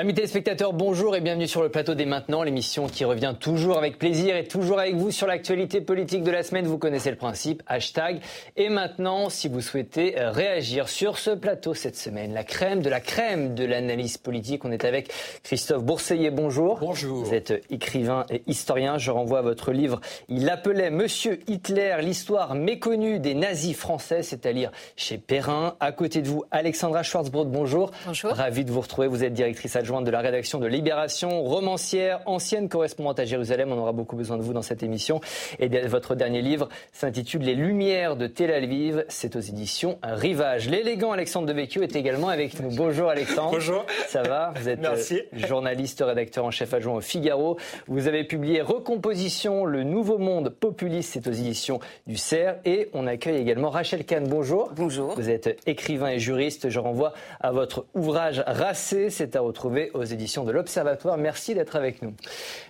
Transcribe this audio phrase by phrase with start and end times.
[0.00, 3.98] Amis téléspectateurs, bonjour et bienvenue sur le plateau des Maintenant, l'émission qui revient toujours avec
[3.98, 6.66] plaisir et toujours avec vous sur l'actualité politique de la semaine.
[6.66, 8.22] Vous connaissez le principe, hashtag.
[8.56, 12.88] Et maintenant, si vous souhaitez euh, réagir sur ce plateau cette semaine, la crème de
[12.88, 16.78] la crème de l'analyse politique, on est avec Christophe Bourseillet, bonjour.
[16.78, 17.22] Bonjour.
[17.22, 20.00] Vous êtes écrivain et historien, je renvoie à votre livre.
[20.30, 25.76] Il appelait Monsieur Hitler, l'histoire méconnue des nazis français, c'est à lire chez Perrin.
[25.78, 27.90] À côté de vous, Alexandra Schwarzbrod, bonjour.
[28.06, 28.30] Bonjour.
[28.30, 32.68] Ravi de vous retrouver, vous êtes directrice adjointe de la rédaction de Libération, romancière, ancienne
[32.68, 33.72] correspondante à Jérusalem.
[33.72, 35.20] On aura beaucoup besoin de vous dans cette émission.
[35.58, 39.04] Et votre dernier livre s'intitule Les Lumières de Tel Aviv.
[39.08, 40.68] C'est aux éditions Rivage.
[40.68, 42.70] L'élégant Alexandre Devecchio est également avec nous.
[42.70, 43.50] Bonjour Alexandre.
[43.50, 43.84] Bonjour.
[44.06, 44.52] Ça va?
[44.56, 45.22] Vous êtes Merci.
[45.34, 47.56] Euh, journaliste, rédacteur en chef adjoint au Figaro.
[47.88, 51.14] Vous avez publié Recomposition, le nouveau monde populiste.
[51.14, 52.58] C'est aux éditions du CERF.
[52.64, 54.28] Et on accueille également Rachel Kahn.
[54.28, 54.70] Bonjour.
[54.76, 55.16] Bonjour.
[55.16, 56.68] Vous êtes écrivain et juriste.
[56.68, 59.10] Je renvoie à votre ouvrage Racé.
[59.10, 61.16] C'est à retrouver aux éditions de l'Observatoire.
[61.16, 62.12] Merci d'être avec nous.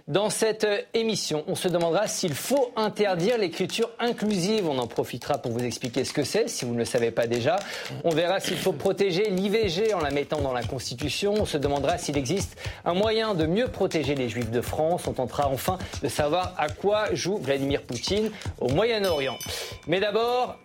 [0.08, 4.68] Dans cette émission, on se demandera s'il faut interdire l'écriture inclusive.
[4.68, 7.26] On en profitera pour vous expliquer ce que c'est, si vous ne le savez pas
[7.26, 7.58] déjà.
[8.04, 11.34] On verra s'il faut protéger l'IVG en la mettant dans la Constitution.
[11.38, 15.06] On se demandera s'il existe un moyen de mieux protéger les Juifs de France.
[15.06, 19.38] On tentera enfin de savoir à quoi joue Vladimir Poutine au Moyen-Orient.
[19.86, 20.58] Mais d'abord,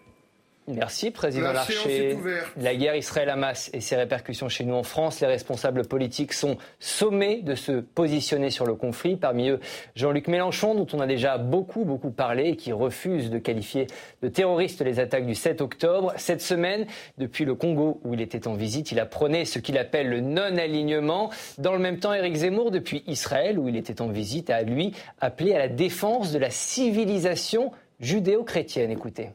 [0.68, 2.18] Merci, Président Larcher.
[2.58, 7.44] La guerre Israël-Hamas et ses répercussions chez nous en France, les responsables politiques sont sommés
[7.44, 9.16] de se positionner sur le conflit.
[9.16, 9.60] Parmi eux,
[9.96, 13.86] Jean-Luc Mélenchon, dont on a déjà beaucoup, beaucoup parlé et qui refuse de qualifier
[14.24, 16.14] de terroristes les attaques du 7 octobre.
[16.18, 16.88] Cette semaine,
[17.20, 21.30] depuis le Congo où il était en visite, il apprenait ce qu'il appelle le non-alignement.
[21.60, 24.94] Dans le même temps, Éric Zemmour, depuis Israël où il était en visite, a lui
[25.22, 28.90] appelé à la défense de la civilisation judéo-chrétienne.
[28.90, 29.30] Écoutez.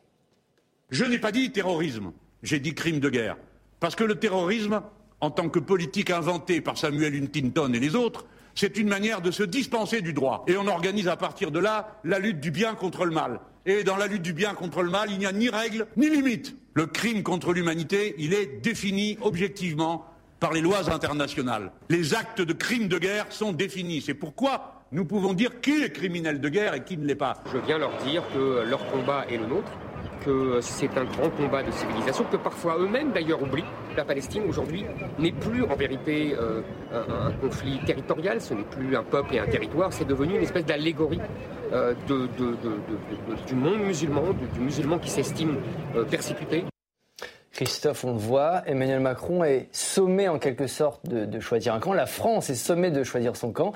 [0.91, 3.36] Je n'ai pas dit terrorisme, j'ai dit crime de guerre.
[3.78, 4.83] Parce que le terrorisme,
[5.20, 9.30] en tant que politique inventée par Samuel Huntington et les autres, c'est une manière de
[9.30, 10.45] se dispenser du droit.
[10.48, 13.40] Et on organise à partir de là la lutte du bien contre le mal.
[13.67, 16.11] Et dans la lutte du bien contre le mal, il n'y a ni règle ni
[16.11, 16.56] limite.
[16.74, 20.07] Le crime contre l'humanité, il est défini objectivement
[20.40, 21.70] par les lois internationales.
[21.89, 24.01] Les actes de crime de guerre sont définis.
[24.01, 27.45] C'est pourquoi nous pouvons dire qui est criminel de guerre et qui ne l'est pas.
[27.52, 29.70] Je viens leur dire que leur combat est le nôtre
[30.25, 33.64] que c'est un grand combat de civilisation, que parfois eux-mêmes d'ailleurs oublient.
[33.97, 34.85] La Palestine aujourd'hui
[35.19, 39.47] n'est plus en vérité euh, un, conflit territorial, ce n'est plus un peuple et un
[39.47, 41.20] territoire, c'est devenu une espèce d'allégorie
[41.73, 45.57] euh, de, de, de, du monde musulman, du, musulman qui s'estime
[45.97, 46.64] euh, persécuté.
[47.52, 51.92] Christophe, on le voit, Emmanuel Macron est sommé en quelque sorte de, choisir un camp.
[51.92, 53.73] La France est sommée de choisir son camp.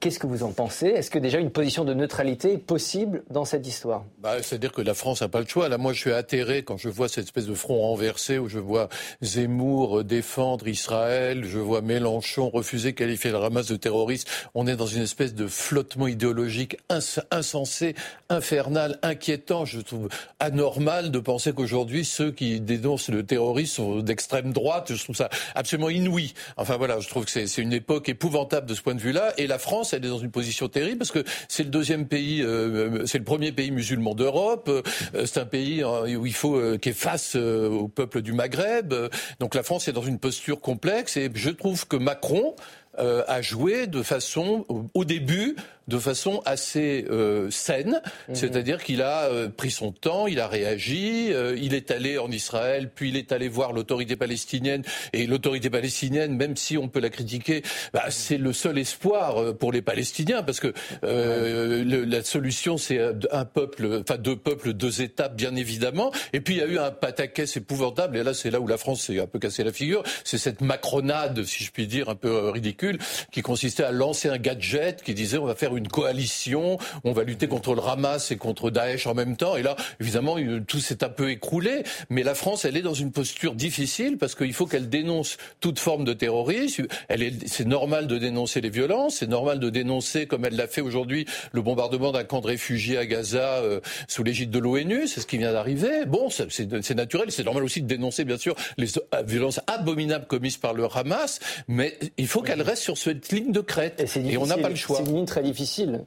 [0.00, 0.86] Qu'est-ce que vous en pensez?
[0.86, 4.04] Est-ce que déjà une position de neutralité est possible dans cette histoire?
[4.18, 5.68] Bah, C'est-à-dire que la France n'a pas le choix.
[5.68, 8.58] Là, moi, je suis atterré quand je vois cette espèce de front renversé où je
[8.58, 8.88] vois
[9.22, 14.28] Zemmour défendre Israël, je vois Mélenchon refuser qualifier le Hamas de terroriste.
[14.54, 17.00] On est dans une espèce de flottement idéologique ins
[17.30, 17.94] insensé,
[18.28, 19.64] infernal, inquiétant.
[19.64, 20.08] Je trouve
[20.40, 24.94] anormal de penser qu'aujourd'hui, ceux qui dénoncent le terrorisme sont d'extrême droite.
[24.94, 26.34] Je trouve ça absolument inouï.
[26.56, 29.32] Enfin voilà, je trouve que c'est une époque épouvantable de ce point de vue-là.
[29.38, 32.40] Et la France, elle est dans une position terrible parce que c'est le deuxième pays,
[32.40, 34.68] euh, c'est le premier pays musulman d'Europe.
[34.68, 38.94] Euh, c'est un pays où il faut euh, qui est face au peuple du Maghreb.
[39.40, 42.54] Donc la France est dans une posture complexe et je trouve que Macron
[42.96, 45.54] a joué de façon, au début,
[45.88, 48.34] de façon assez euh, saine, mmh.
[48.34, 52.30] c'est-à-dire qu'il a euh, pris son temps, il a réagi, euh, il est allé en
[52.30, 54.82] Israël, puis il est allé voir l'autorité palestinienne,
[55.12, 59.72] et l'autorité palestinienne, même si on peut la critiquer, bah, c'est le seul espoir pour
[59.72, 65.36] les Palestiniens, parce que le, la solution c'est un peuple, enfin deux peuples, deux étapes,
[65.36, 68.60] bien évidemment, et puis il y a eu un pataquès épouvantable, et là c'est là
[68.60, 71.86] où la France s'est un peu cassé la figure, c'est cette macronade, si je puis
[71.86, 72.98] dire, un peu ridicule,
[73.30, 77.24] qui consistait à lancer un gadget qui disait on va faire une coalition, on va
[77.24, 79.56] lutter contre le Hamas et contre Daesh en même temps.
[79.56, 80.36] Et là, évidemment,
[80.66, 81.82] tout s'est un peu écroulé.
[82.10, 85.78] Mais la France, elle est dans une posture difficile parce qu'il faut qu'elle dénonce toute
[85.78, 86.86] forme de terrorisme.
[87.08, 90.66] Elle est, c'est normal de dénoncer les violences, c'est normal de dénoncer, comme elle l'a
[90.66, 95.06] fait aujourd'hui, le bombardement d'un camp de réfugiés à Gaza euh, sous l'égide de l'ONU.
[95.06, 96.06] C'est ce qui vient d'arriver.
[96.06, 97.30] Bon, c'est, c'est naturel.
[97.30, 98.86] C'est normal aussi de dénoncer, bien sûr, les
[99.26, 101.40] violences abominables commises par le Hamas.
[101.68, 104.02] Mais il faut qu'elle reste sur cette ligne de crête.
[104.16, 104.98] Et, et on n'a pas le choix.
[104.98, 105.65] C'est une ligne très difficile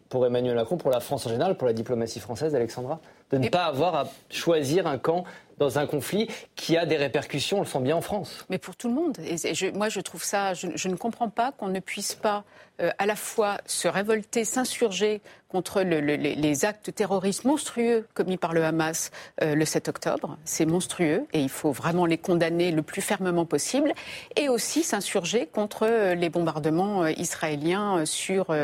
[0.10, 3.00] pour Emmanuel Macron, pour la France en général, pour la diplomatie française, Alexandra?
[3.32, 5.26] De ne pas avoir à choisir un camp
[5.60, 8.46] dans un conflit qui a des répercussions, on le sent bien en France.
[8.50, 9.18] Mais pour tout le monde.
[9.20, 12.44] Et moi, je trouve ça, je, ne comprends pas qu'on ne puisse pas
[12.82, 18.64] euh, à la fois se révolter, s'insurger contre les actes terroristes monstrueux commis par le
[18.64, 19.10] Hamas
[19.42, 20.38] euh, le 7 octobre.
[20.46, 23.94] C'est monstrueux et il faut vraiment les condamner le plus fermement possible.
[24.38, 28.56] Et aussi s'insurger contre euh, les bombardements israéliens sur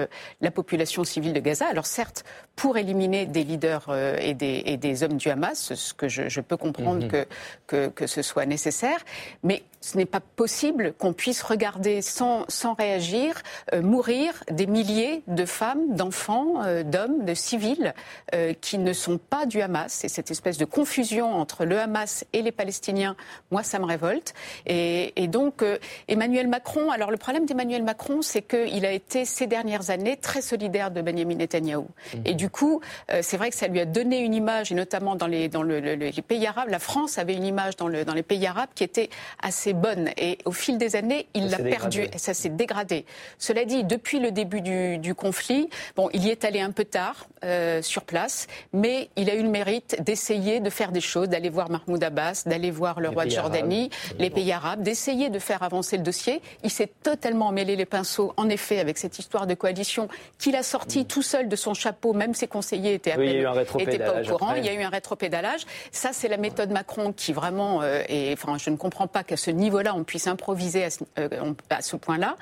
[0.41, 1.65] la population civile de Gaza.
[1.67, 2.23] Alors certes,
[2.55, 6.41] pour éliminer des leaders et des, et, des, hommes du Hamas, ce que je, je
[6.41, 7.11] peux comprendre mhm.
[7.11, 7.27] que,
[7.67, 8.99] que, que, ce soit nécessaire,
[9.43, 13.43] mais ce n'est pas possible qu'on puisse regarder sans, sans réagir
[13.73, 17.93] euh, mourir des milliers de femmes, d'enfants, euh, d'hommes, de civils
[18.33, 20.03] euh, qui ne sont pas du Hamas.
[20.03, 23.15] Et cette espèce de confusion entre le Hamas et les Palestiniens,
[23.51, 24.33] moi, ça me révolte.
[24.65, 25.63] Et, et donc,
[26.07, 30.41] Emmanuel Macron, alors le problème d'Emmanuel Macron, c'est qu'il a été ces dernières années très
[30.41, 31.87] solidaire de Benjamin Netanyahou.
[32.13, 32.17] Mmh.
[32.25, 32.81] Et du coup,
[33.21, 35.79] c'est vrai que ça lui a donné une image, et notamment dans les, dans le,
[35.79, 38.83] les pays arabes, la France avait une image dans, le, dans les pays arabes qui
[38.83, 39.09] était
[39.41, 40.09] assez bonne.
[40.17, 42.07] Et au fil des années, il l'a perdue.
[42.17, 43.05] Ça s'est dégradé.
[43.39, 47.27] Cela dit, depuis le début du, conflit, bon, il y est allé un peu tard
[47.43, 51.49] euh, sur place, mais il a eu le mérite d'essayer de faire des choses, d'aller
[51.49, 53.89] voir Mahmoud Abbas, d'aller voir le roi de Jordanie,
[54.19, 56.41] les pays arabes, d'essayer de faire avancer le dossier.
[56.63, 60.07] Il s'est totalement mêlé les pinceaux, en effet, avec cette histoire de coalition
[60.37, 61.05] qu'il a sorti mm.
[61.05, 62.13] tout seul de son chapeau.
[62.13, 63.23] Même ses conseillers étaient, à
[63.79, 64.34] étaient pas au courant.
[64.57, 65.61] Il y a eu un rétropédalage.
[65.91, 69.37] Ça, c'est la méthode Macron qui vraiment, euh, est, enfin, je ne comprends pas qu'à
[69.37, 72.35] ce niveau-là, on puisse improviser à ce, euh, à ce point-là.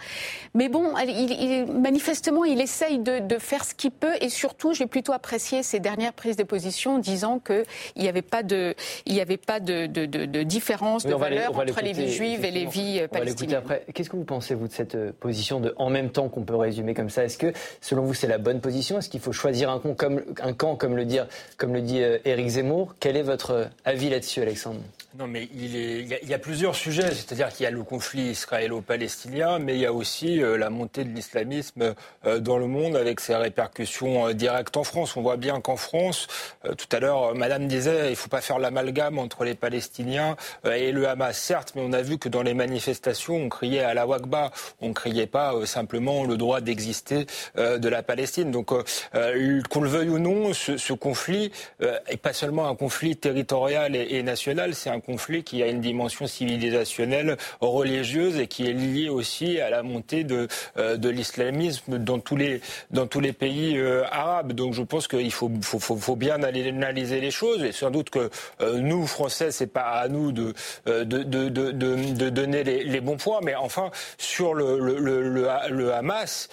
[0.53, 5.11] Mais bon, il, manifestement, il essaye de, faire ce qu'il peut et surtout, j'ai plutôt
[5.11, 7.63] apprécié ses dernières prises de position disant qu'il
[7.97, 8.75] n'y avait pas de,
[9.05, 12.65] il y avait pas de, de différence de valeur entre les vies juives et les
[12.65, 13.57] vies palestiniennes.
[13.57, 13.85] après.
[13.93, 16.55] Qu'est-ce que vous pensez, vous, de cette euh, position de en même temps qu'on peut
[16.55, 17.23] résumer comme ça?
[17.23, 18.97] Est-ce que, selon vous, c'est la bonne position?
[18.97, 22.01] Est-ce qu'il faut choisir un camp comme, un camp, comme le, dire, comme le dit
[22.01, 24.81] euh, Éric Zemmour Quel est votre avis là-dessus, Alexandre?
[25.15, 27.11] Non, mais il, est, il, y a, plusieurs sujets.
[27.11, 31.03] C'est-à-dire qu'il y a le conflit israélo-palestinien, mais il y a aussi euh, la montée
[31.03, 31.93] de l'islamisme
[32.25, 35.15] euh, dans le monde avec ses répercussions euh, directes en France.
[35.15, 36.25] On voit bien qu'en France,
[36.63, 40.91] tout à l'heure, Madame disait, il ne faut pas faire l'amalgame entre les Palestiniens et
[40.91, 41.37] le Hamas.
[41.37, 44.51] Certes, mais on a vu que dans les manifestations, on criait à la Wakba,
[44.81, 48.49] on ne criait pas simplement le droit d'exister de la Palestine.
[48.49, 51.51] Donc, qu'on le veuille ou non, ce, ce conflit
[51.81, 55.81] est pas seulement un conflit territorial et, et national, c'est un conflit qui a une
[55.81, 60.47] dimension civilisationnelle, religieuse et qui est lié aussi à la montée de,
[60.77, 62.61] euh, de l'islamisme dans tous les,
[62.91, 64.53] dans tous les pays euh, arabes.
[64.53, 68.09] Donc je pense qu'il faut, faut, faut, faut, bien analyser les choses et sans doute
[68.09, 68.29] que
[68.61, 70.53] euh, nous, Français, c'est pas à nous de,
[70.85, 75.93] de, de, de, donner les, les, bons points, mais enfin, sur le, le, le, le
[75.93, 76.49] Hamas,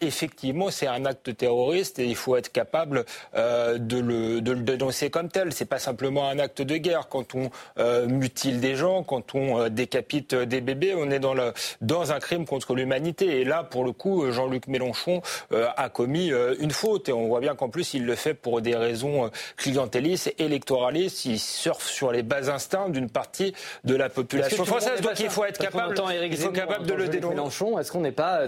[0.00, 5.10] effectivement, c'est un acte terroriste et il faut être capable de, le, de le dénoncer
[5.10, 5.52] comme tel.
[5.52, 7.08] C'est pas simplement un acte de guerre.
[7.08, 11.18] Quand on euh, mutile des gens, quand on euh, décapite euh, des bébés, on est
[11.18, 13.40] dans, le, dans un crime contre l'humanité.
[13.40, 17.08] Et là, pour le coup, Jean-Luc Mélenchon a commis une faute.
[17.08, 21.24] Et on voit bien qu'en plus, il le fait pour des raisons clientélistes, électoralistes.
[21.24, 23.54] Il surfe sur les bas instincts d'une partie
[23.84, 25.00] de la population française.
[25.00, 25.94] Donc il faut être capable,
[26.24, 27.34] il faut capable de le dénoncer.
[27.34, 28.42] Mélenchon, est-ce qu'on n'est pas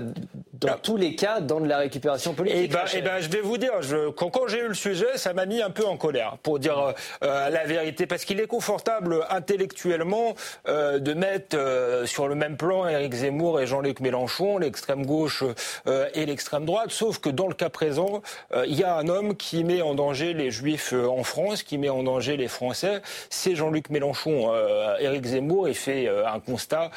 [0.60, 3.40] dans tous les cas dans de la récupération politique Eh ben, eh ben je vais
[3.40, 5.96] vous dire, je, quand, quand j'ai eu le sujet, ça m'a mis un peu en
[5.96, 10.34] colère, pour dire la vérité, parce qu'il est confortable intellectuellement
[10.68, 15.44] euh, de mettre euh, sur le même plan Éric Zemmour et Jean-Luc Mélenchon, l'extrême gauche
[15.86, 18.22] euh, et l'extrême droite, sauf que dans le cas présent,
[18.66, 21.88] il y a un homme qui met en danger les Juifs en France, qui met
[21.88, 24.52] en danger les Français, c'est Jean-Luc Mélenchon.
[24.98, 26.90] Éric Zemmour, il fait un constat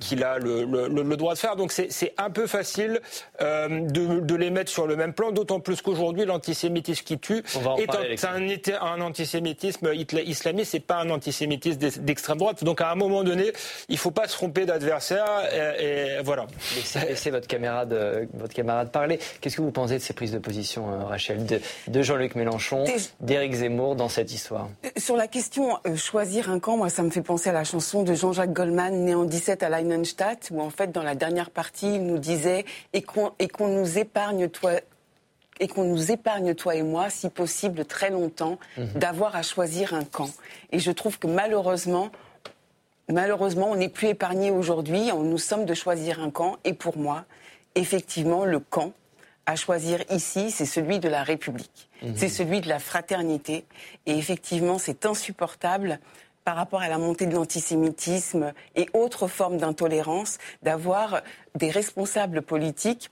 [0.00, 1.56] qu'il a le, le, le, droit de faire.
[1.56, 2.93] Donc c'est un peu facile
[3.40, 7.42] de, de, les mettre sur le même plan, d'autant plus qu'aujourd'hui, l'antisémitisme qui tue
[7.78, 12.64] est un, un, antisémitisme islamiste, c'est pas un antisémitisme d'extrême droite.
[12.64, 13.52] Donc à un moment donné,
[13.88, 15.24] il ne faut pas se tromper d'adversaire.
[15.80, 16.46] Et, voilà.
[17.08, 19.18] Laissez, votre, camarade, votre camarade parler.
[19.40, 22.84] Qu'est-ce que vous pensez de ces prises de position, euh, Rachel, de, Jean-Luc Mélenchon,
[23.20, 24.68] d'Éric Zemmour dans cette histoire?
[24.84, 27.64] Euh, Sur la question euh, choisir un camp, moi ça me fait penser à la
[27.64, 31.50] chanson de Jean-Jacques Goldman, né en 17 à Leinenstadt, où en fait dans la dernière
[31.50, 34.72] partie, il nous disait et qu'on nous épargne toi
[35.60, 38.94] et qu'on nous épargne, toi et moi, si possible, très longtemps, mhm.
[38.96, 40.30] d'avoir à choisir un camp.
[40.72, 42.10] Et je trouve que malheureusement,
[43.08, 45.10] malheureusement, on n'est plus épargné aujourd'hui.
[45.12, 46.56] Nous sommes de choisir un camp.
[46.64, 47.24] Et pour moi,
[47.74, 48.92] effectivement, le camp
[49.46, 51.88] à choisir ici, c'est celui de la République.
[52.02, 52.14] Mhm.
[52.16, 53.64] C'est celui de la fraternité.
[54.06, 56.00] Et effectivement, c'est insupportable
[56.44, 61.22] par rapport à la montée de l'antisémitisme et autres formes d'intolérance, d'avoir
[61.54, 63.10] des responsables politiques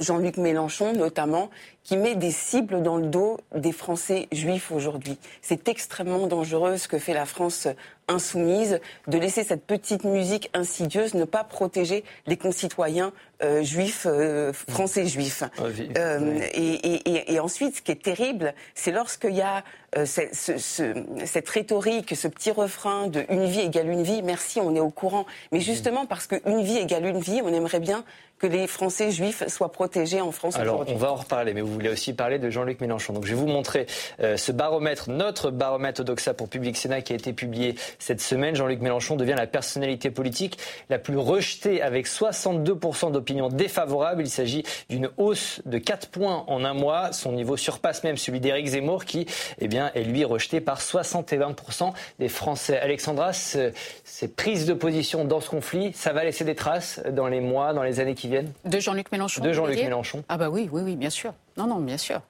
[0.00, 1.50] Jean-Luc Mélenchon notamment,
[1.84, 5.18] qui met des cibles dans le dos des Français juifs aujourd'hui.
[5.42, 7.66] C'est extrêmement dangereux ce que fait la France
[8.08, 14.52] insoumise, de laisser cette petite musique insidieuse ne pas protéger les concitoyens euh, juifs, euh,
[14.52, 15.42] français juifs.
[15.58, 15.62] Ah,
[15.96, 19.64] Euh, et, et- et ensuite, ce qui est terrible, c'est lorsqu'il y a
[19.96, 20.94] euh, ce- ce- ce-
[21.26, 24.88] cette rhétorique, ce petit refrain de une vie égale une vie, merci, on est au
[24.90, 25.26] courant.
[25.52, 28.04] Mais justement, parce qu'une vie égale une vie, on aimerait bien
[28.42, 31.72] que les Français juifs soient protégés en France Alors, on va en reparler, mais vous
[31.72, 33.12] voulez aussi parler de Jean-Luc Mélenchon.
[33.12, 33.86] Donc, je vais vous montrer
[34.20, 38.56] euh, ce baromètre, notre baromètre Odoxa pour Public Sénat qui a été publié cette semaine.
[38.56, 40.58] Jean-Luc Mélenchon devient la personnalité politique
[40.90, 44.22] la plus rejetée avec 62% d'opinions défavorables.
[44.22, 47.12] Il s'agit d'une hausse de 4 points en un mois.
[47.12, 49.24] Son niveau surpasse même celui d'Éric Zemmour qui,
[49.60, 52.76] eh bien, est lui rejeté par 61% des Français.
[52.80, 53.70] Alexandra, ce-
[54.02, 57.72] ces prises de position dans ce conflit, ça va laisser des traces dans les mois,
[57.72, 58.31] dans les années qui viennent?
[58.64, 60.24] De Jean-Luc Mélenchon De Jean-Luc Mélenchon.
[60.28, 61.32] Ah bah oui, oui, oui, bien sûr.
[61.56, 62.20] Non, non, bien sûr.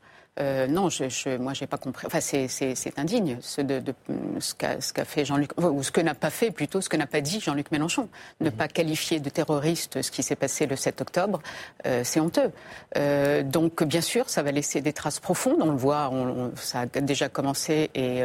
[0.40, 2.06] Euh, non, je, je, moi, j'ai pas compris.
[2.06, 3.94] Enfin, c'est- c'est c'est indigne ce, de, de-
[4.40, 6.96] ce qu'a ce qu'a fait Jean-Luc, ou ce que n'a pas fait plutôt, ce que
[6.96, 8.08] n'a pas dit Jean-Luc Mélenchon.
[8.40, 8.56] Ne Mhm.
[8.56, 11.42] pas qualifier de terroriste ce qui s'est passé le 7 octobre,
[11.84, 12.50] euh, c'est honteux.
[12.96, 15.58] Euh, donc, bien sûr, ça va laisser des traces profondes.
[15.60, 18.20] On le voit, on- on- ça a déjà commencé et,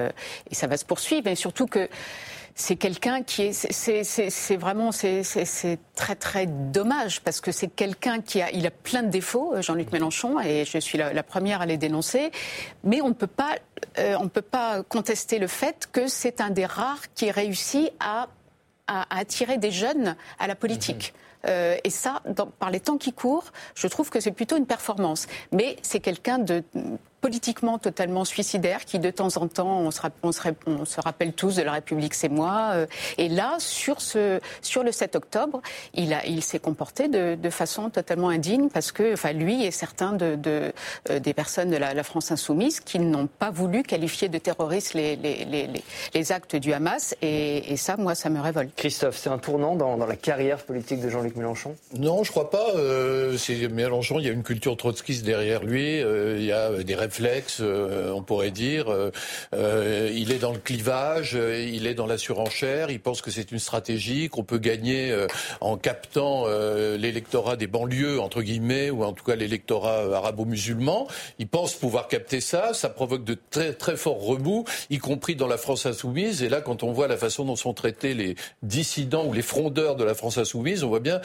[0.49, 1.27] et ça va se poursuivre.
[1.27, 1.89] Et surtout que
[2.59, 5.21] c'est quelqu'un qui est, c'est- vraiment, c'est
[5.95, 9.61] très très dommage parce que c'est quelqu'un qui a, il a plein de défauts, euh,
[9.61, 12.31] Jean-Luc Mélenchon, et je suis la, la première à les dénoncer.
[12.83, 13.55] Mais on ne peut pas,
[13.99, 18.27] euh, on peut pas contester le fait que c'est un des rares qui réussit à,
[18.87, 21.13] à, à attirer des jeunes à la politique.
[21.45, 24.65] Euh, et ça, dans- par les temps qui courent, je trouve que c'est plutôt une
[24.65, 25.27] performance.
[25.51, 26.63] Mais c'est quelqu'un de
[27.31, 30.85] politiquement totalement suicidaire qui, de temps en temps, on se, rap- on se, rap- on
[30.85, 32.69] se rappelle tous de la République, c'est moi.
[32.73, 32.85] euh,
[33.17, 35.61] et là, sur, ce, sur le 7 octobre,
[35.93, 39.71] il, a- il s'est comporté de, de façon totalement indigne parce que, enfin, lui et
[39.71, 40.71] certains de, de,
[41.09, 44.93] euh, des personnes de la, la France insoumise qui n'ont pas voulu qualifier de terroristes
[44.93, 47.13] les, les, les, les- les actes du Hamas.
[47.21, 48.71] Et, et ça, moi, ça me révolte.
[48.77, 51.75] Christophe, c'est un tournant dans, dans la carrière politique de Jean-Luc Mélenchon?
[51.93, 52.67] Non, je crois pas.
[52.75, 56.01] Euh, c'est Mélenchon, il y a une culture trotskiste derrière lui.
[56.01, 57.16] euh, il y a des réflexes,
[57.59, 58.91] euh, on pourrait dire.
[58.91, 59.11] Euh,
[59.53, 62.89] euh, il est dans le clivage, il est dans la surenchère.
[62.89, 65.15] Il pense que c'est une stratégie qu'on peut gagner
[65.61, 66.45] en captant
[66.97, 71.07] l'électorat des banlieues entre guillemets, ou en tout cas l'électorat arabo-musulman.
[71.39, 72.73] Il pense pouvoir capter ça.
[72.73, 76.43] Ça provoque de très très forts remous, y compris dans la France insoumise.
[76.43, 79.95] Et là, quand on voit la façon dont sont traités les dissidents ou les frondeurs
[79.95, 81.21] de la France insoumise, on voit bien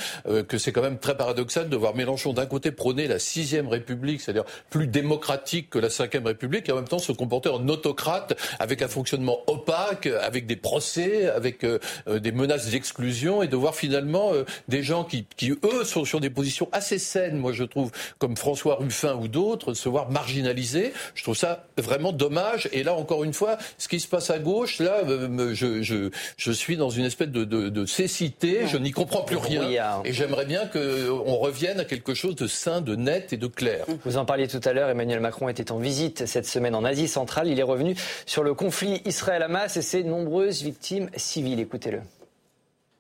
[0.49, 4.21] que c'est quand même très paradoxal de voir Mélenchon d'un côté prôner la sixième République,
[4.21, 8.39] c'est-à-dire plus démocratique que la cinquième République, et en même temps se comporter en autocrate
[8.61, 13.57] avec un fonctionnement opaque, avec des procès, avec euh, euh, des menaces d'exclusion, et de
[13.57, 17.53] voir finalement euh, des gens qui, qui, eux, sont sur des positions assez saines, moi
[17.53, 20.93] je trouve, comme François Ruffin ou d'autres, se voir marginalisés.
[21.15, 22.69] Je trouve ça vraiment dommage.
[22.73, 26.11] Et là, encore une fois, ce qui se passe à gauche, là, euh, je, je,
[26.37, 30.03] je suis dans une espèce de, de, de cécité, je n'y comprends plus rien.
[30.05, 33.87] Et j'aimerais bien qu'on revienne à quelque chose de sain, de net et de clair.
[34.05, 37.09] Vous en parliez tout à l'heure, Emmanuel Macron était en visite cette semaine en Asie
[37.09, 37.49] centrale.
[37.49, 37.95] Il est revenu
[38.27, 41.61] sur le conflit Israël-Hamas et ses nombreuses victimes civiles.
[41.61, 42.01] Écoutez-le.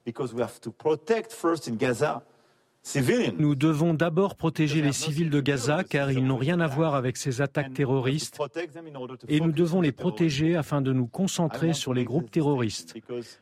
[0.04, 2.22] because we have to protect first in Gaza.
[3.38, 7.16] Nous devons d'abord protéger les civils de Gaza car ils n'ont rien à voir avec
[7.16, 8.38] ces attaques terroristes.
[9.28, 12.94] et nous devons les protéger afin de nous concentrer sur les groupes terroristes.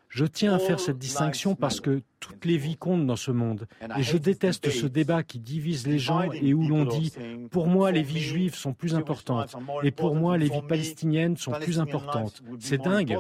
[0.09, 3.67] Je tiens à faire cette distinction parce que toutes les vies comptent dans ce monde.
[3.99, 7.13] Et je déteste ce débat qui divise les gens et où l'on dit
[7.51, 11.53] pour moi les vies juives sont plus importantes et pour moi les vies palestiniennes sont
[11.53, 12.43] plus importantes.
[12.59, 13.19] C'est dingue.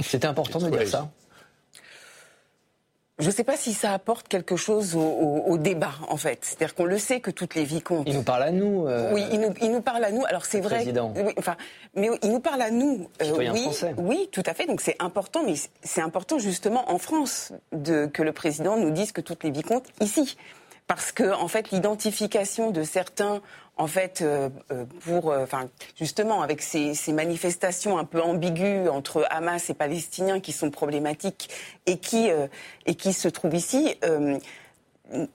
[0.00, 1.12] C'était important de dire ça
[3.20, 6.40] Je ne sais pas si ça apporte quelque chose au, au- au débat, en fait.
[6.42, 8.08] C'est-à-dire qu'on le sait que toutes les vies comptent.
[8.08, 8.88] Il nous parle à nous.
[8.88, 10.24] euh, Oui, il nous, il nous parle à nous.
[10.26, 10.76] Alors c'est vrai.
[10.76, 11.12] président.
[11.16, 11.56] oui, enfin,
[11.94, 13.08] mais il nous parle à nous.
[13.22, 13.94] euh, oui, français.
[13.98, 14.66] oui, tout à fait.
[14.66, 15.54] Donc c'est important, mais
[15.84, 19.62] c'est important justement en France de, que le président nous dise que toutes les vies
[19.62, 20.36] comptent ici,
[20.86, 23.40] parce que en fait l'identification de certains.
[23.76, 28.88] En fait, euh, euh, pour, euh, enfin, justement, avec ces, ces manifestations un peu ambiguës
[28.88, 31.50] entre Hamas et Palestiniens qui sont problématiques
[31.86, 32.46] et qui euh,
[32.86, 34.38] et qui se trouvent ici, euh,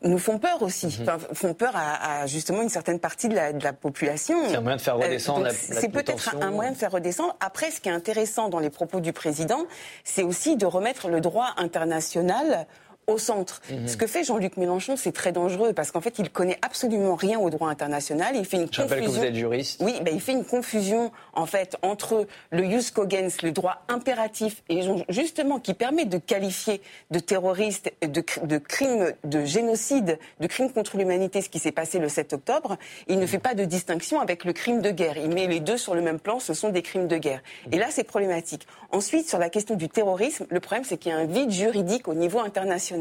[0.04, 0.94] nous font peur aussi, Mhm.
[1.02, 4.38] Enfin, font peur à, à, justement une certaine partie de la, de la population.
[4.48, 6.92] C'est un moyen de faire redescendre donc la- la C'est peut-être un moyen de faire
[6.92, 7.36] redescendre.
[7.42, 9.66] Après, ce qui est intéressant dans les propos du président,
[10.06, 12.68] c'est aussi de remettre le droit international
[13.10, 13.62] au centre.
[13.72, 13.88] Mhm.
[13.88, 17.40] Ce que fait Jean-Luc Mélenchon, c'est très dangereux parce qu'en fait, il connaît absolument rien
[17.40, 18.36] au droit international.
[18.36, 19.06] Il fait une Je confusion.
[19.06, 19.82] que vous êtes juriste.
[19.84, 24.64] Oui, ben, il fait une confusion en fait entre le jus cogens, le droit impératif,
[24.70, 30.72] et justement qui permet de qualifier de terroriste, de, de crime de génocide, de crime
[30.72, 32.78] contre l'humanité, ce qui s'est passé le 7 octobre.
[33.08, 35.18] Il ne fait pas de distinction avec le crime de guerre.
[35.18, 36.40] Il met les deux sur le même plan.
[36.40, 37.42] Ce sont des crimes de guerre.
[37.72, 38.68] Et là, c'est problématique.
[38.92, 42.08] Ensuite, sur la question du terrorisme, le problème, c'est qu'il y a un vide juridique
[42.08, 42.99] au niveau international.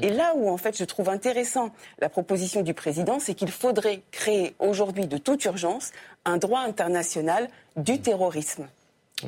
[0.00, 4.02] Et là où, en fait, je trouve intéressant la proposition du président, c'est qu'il faudrait
[4.10, 5.92] créer aujourd'hui, de toute urgence,
[6.24, 8.66] un droit international du terrorisme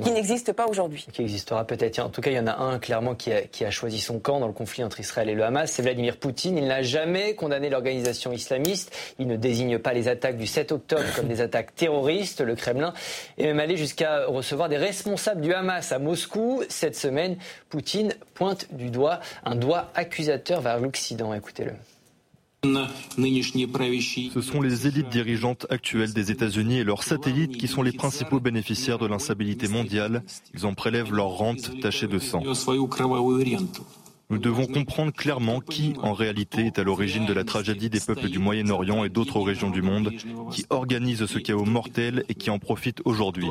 [0.03, 1.07] qui n'existe pas aujourd'hui.
[1.13, 1.99] Qui existera peut-être.
[1.99, 4.19] En tout cas, il y en a un clairement qui a, qui a, choisi son
[4.19, 6.59] camp dans le conflit entre Israël et le Hamas, c'est Vladimir Poutine.
[6.59, 8.95] Il n'a jamais condamné l'organisation islamiste.
[9.19, 12.41] Il ne désigne pas les attaques du 7 octobre comme des attaques terroristes.
[12.41, 12.93] Le Kremlin
[13.39, 16.63] est même allé jusqu'à recevoir des responsables du Hamas à Moscou.
[16.69, 17.37] Cette semaine,
[17.69, 21.35] Poutine pointe du doigt un doigt accusateur vers l'Occident.
[21.35, 21.73] Écoutez-le.
[22.65, 28.41] Ce sont les élites dirigeantes actuelles des États-Unis et leurs satellites qui sont les principaux
[28.41, 30.23] bénéficiaires de l'instabilité mondiale.
[30.55, 32.43] Ils en prélèvent leur rente tachée de sang.
[34.31, 38.31] Nous devons comprendre clairement qui, en réalité, est à l'origine de la tragédie des peuples
[38.31, 40.13] du Moyen-Orient et d'autres régions du monde,
[40.51, 43.47] qui organise ce chaos mortel et qui en profite aujourd'hui.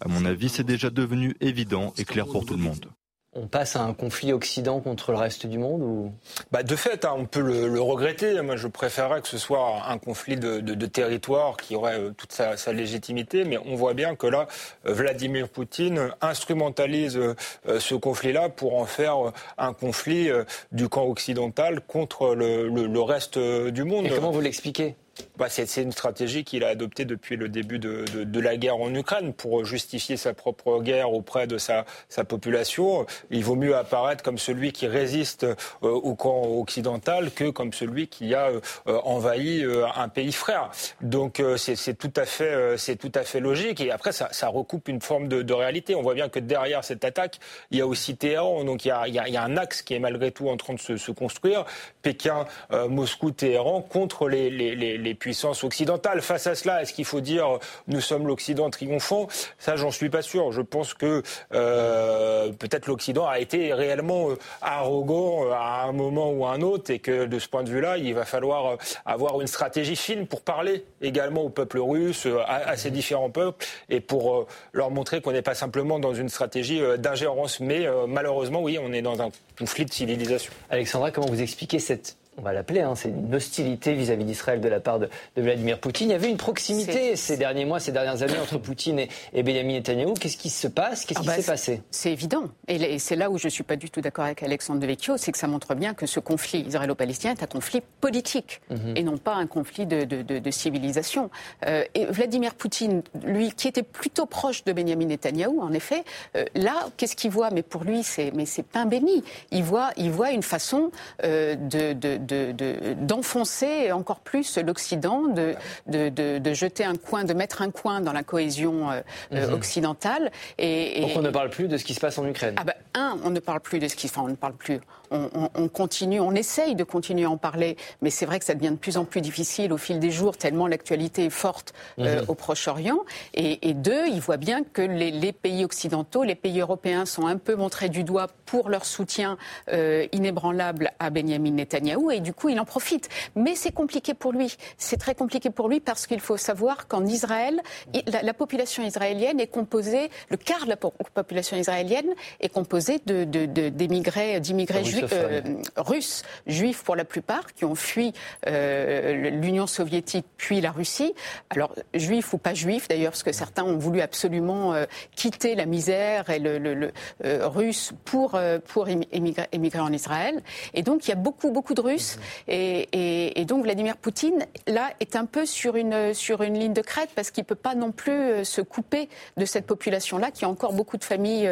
[0.00, 2.88] À mon avis, c'est déjà devenu évident et clair pour tout le monde
[3.34, 6.12] on passe à un conflit Occident contre le reste du monde ou?
[6.52, 8.40] Bah De fait, hein, on peut le, regretter.
[8.42, 12.54] Moi, je préférerais que ce soit un conflit de, territoire qui aurait euh, toute sa,
[12.72, 14.46] légitimité, mais on voit bien que là,
[14.86, 17.34] euh, Vladimir Poutine instrumentalise euh,
[17.78, 19.16] ce conflit-là pour en faire
[19.58, 20.30] un conflit
[20.72, 24.06] du camp occidental contre le, reste du monde.
[24.06, 24.96] Et comment vous l'expliquez?
[25.36, 29.32] Bah, c'est une stratégie qu'il a adoptée depuis le début de, la guerre en Ukraine
[29.32, 31.84] pour justifier sa propre guerre auprès de sa,
[32.28, 33.06] population.
[33.30, 38.08] Il vaut mieux apparaître comme celui qui résiste euh, au camp occidental que comme celui
[38.08, 38.60] qui a euh,
[39.04, 40.70] envahi euh, un pays frère.
[41.00, 43.80] Donc c'est tout à fait tout à fait logique.
[43.80, 45.94] Et après ça, recoupe une forme de, réalité.
[45.94, 47.38] On voit bien que derrière cette attaque,
[47.70, 48.64] il y a aussi Téhéran.
[48.64, 48.90] Donc il y
[49.38, 51.64] a, un axe qui est malgré tout en train de se, construire.
[52.02, 52.46] Pékin,
[52.88, 56.20] Moscou, Téhéran contre les, les puissance occidentale.
[56.20, 59.28] Face à cela, est-ce qu'il faut dire nous sommes l'Occident triomphant?
[59.58, 60.50] Ça, j'en suis pas sûr.
[60.52, 66.32] Je pense que euh, peut-être l'Occident a été réellement euh, arrogant euh, à un moment
[66.32, 69.40] ou à un autre et que de ce point de vue-là, il va falloir avoir
[69.40, 74.46] une stratégie fine pour parler également au peuple russe, à, ces différents peuples et pour
[74.72, 77.60] leur montrer qu'on n'est pas simplement dans une stratégie d'ingérence.
[77.60, 80.52] Mais malheureusement, oui, on est dans un conflit de civilisation.
[80.70, 84.68] Alexandra, comment vous expliquez cette on va l'appeler, hein, c'est une hostilité vis-à-vis d'Israël de
[84.68, 86.08] la part de, Vladimir Poutine.
[86.08, 89.00] Il y avait une proximité ces derniers mois, ces dernières années entre Poutine
[89.32, 90.14] et, Benjamin Netanyahu.
[90.14, 91.04] Qu'est-ce qui se passe?
[91.04, 91.82] Qu'est-ce ah qui bah, s'est passé?
[91.90, 92.44] C'est évident.
[92.68, 95.32] Et c'est là où je ne suis pas du tout d'accord avec Alexandre Devecchio, c'est
[95.32, 98.96] que ça montre bien que ce conflit israélo-palestinien est un conflit politique mhm.
[98.96, 101.30] et non pas un conflit de, civilisation.
[101.66, 106.04] Euh, et Vladimir Poutine, lui, qui était plutôt proche de Benjamin Netanyahu, en effet,
[106.36, 107.50] euh, là, qu'est-ce qu'il voit?
[107.50, 109.24] Mais pour lui, c'est mais c'est pain béni.
[109.50, 110.90] Il voit, il voit une façon
[111.24, 115.54] euh, de d'enfoncer encore plus l'Occident, de,
[115.86, 119.00] de, jeter un coin, de mettre un coin dans la cohésion euh,
[119.32, 119.54] euh, mhm.
[119.54, 120.30] occidentale.
[120.58, 122.54] Et, Donc on ne parle plus de ce qui se passe en Ukraine.
[122.58, 124.80] Ah ben, un, on ne parle plus de ce qui, enfin, on ne parle plus
[125.10, 128.70] on, continue, on essaye de continuer à en parler, mais c'est vrai que ça devient
[128.70, 132.24] de plus en plus difficile au fil des jours, tellement l'actualité est forte euh, mhm.
[132.28, 132.98] au Proche-Orient.
[133.34, 137.54] Et, deux, il voit bien que les, pays occidentaux, les pays européens sont un peu
[137.54, 139.36] montrés du doigt pour leur soutien
[139.72, 143.08] euh, inébranlable à Benjamin Netanyahou, et du coup, il en profite.
[143.34, 144.56] Mais c'est compliqué pour lui.
[144.78, 147.60] C'est très compliqué pour lui parce qu'il faut savoir qu'en Israël,
[148.06, 152.08] la, population israélienne est composée, le quart de la population israélienne
[152.40, 155.40] est composée d'émigrés, d'immigrés juifs euh,
[155.76, 158.12] russes, juifs pour la plupart, qui ont fui
[158.46, 161.14] euh, l'Union soviétique puis la Russie.
[161.50, 165.66] Alors, juifs ou pas juifs d'ailleurs, parce que certains ont voulu absolument euh, quitter la
[165.66, 169.48] misère et le, russe pour, pour émigrer,
[169.80, 170.42] en Israël.
[170.74, 172.03] Et donc, il y a beaucoup, beaucoup de Russes.
[172.48, 177.10] Et, donc, Vladimir Poutine, là, est un peu sur une, sur une ligne de crête
[177.14, 180.72] parce qu'il ne peut pas non plus se couper de cette population-là, qui a encore
[180.72, 181.50] beaucoup de familles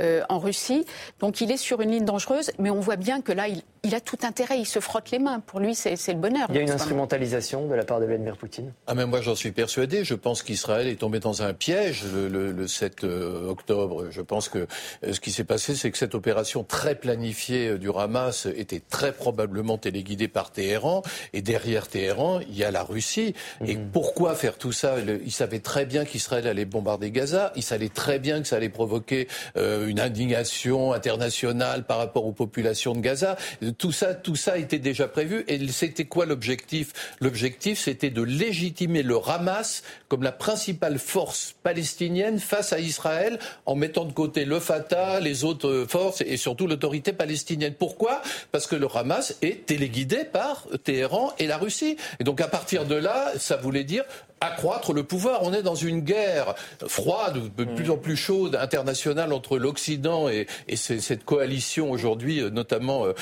[0.00, 0.84] en Russie.
[1.20, 3.94] Donc, il est sur une ligne dangereuse, mais on voit bien que là, il, il
[3.94, 5.38] a tout intérêt, il se frotte les mains.
[5.38, 6.48] Pour lui, c'est le bonheur.
[6.50, 8.72] Il y a une instrumentalisation de la part de Vladimir Poutine?
[8.88, 10.02] Ah, mais moi, j'en suis persuadé.
[10.02, 14.06] Je pense qu'Israël est tombé dans un piège le, 7 euh, octobre.
[14.10, 14.66] Je pense que
[15.04, 18.80] euh, ce qui s'est passé, c'est que cette opération très planifiée euh, du Hamas était
[18.80, 21.02] très probablement téléguidée par Téhéran.
[21.32, 23.34] Et derrière Téhéran, il y a la Russie.
[23.64, 23.90] Et mhm.
[23.92, 24.96] pourquoi faire tout ça?
[25.24, 27.52] Il savait très bien qu'Israël allait bombarder Gaza.
[27.54, 32.92] Il savait très bien que ça allait provoquer une indignation internationale par rapport aux populations
[32.92, 33.36] de Gaza.
[33.78, 35.44] Tout ça, tout ça était déjà prévu.
[35.48, 36.92] Et c'était quoi l'objectif?
[37.20, 43.74] L'objectif, c'était de légitimer le Hamas comme la principale force palestinienne face à Israël, en
[43.74, 47.74] mettant de côté le Fatah, les autres forces et surtout l'autorité palestinienne.
[47.74, 48.22] Pourquoi?
[48.52, 51.96] Parce que le Hamas est téléguidé par Téhéran et la Russie.
[52.20, 54.04] Et donc à partir de là, ça voulait dire
[54.40, 55.42] accroître le pouvoir.
[55.42, 56.54] On est dans une guerre
[56.86, 63.06] froide, de plus en plus chaude, internationale entre l'Occident et, cette coalition aujourd'hui, euh, notamment
[63.06, 63.12] euh,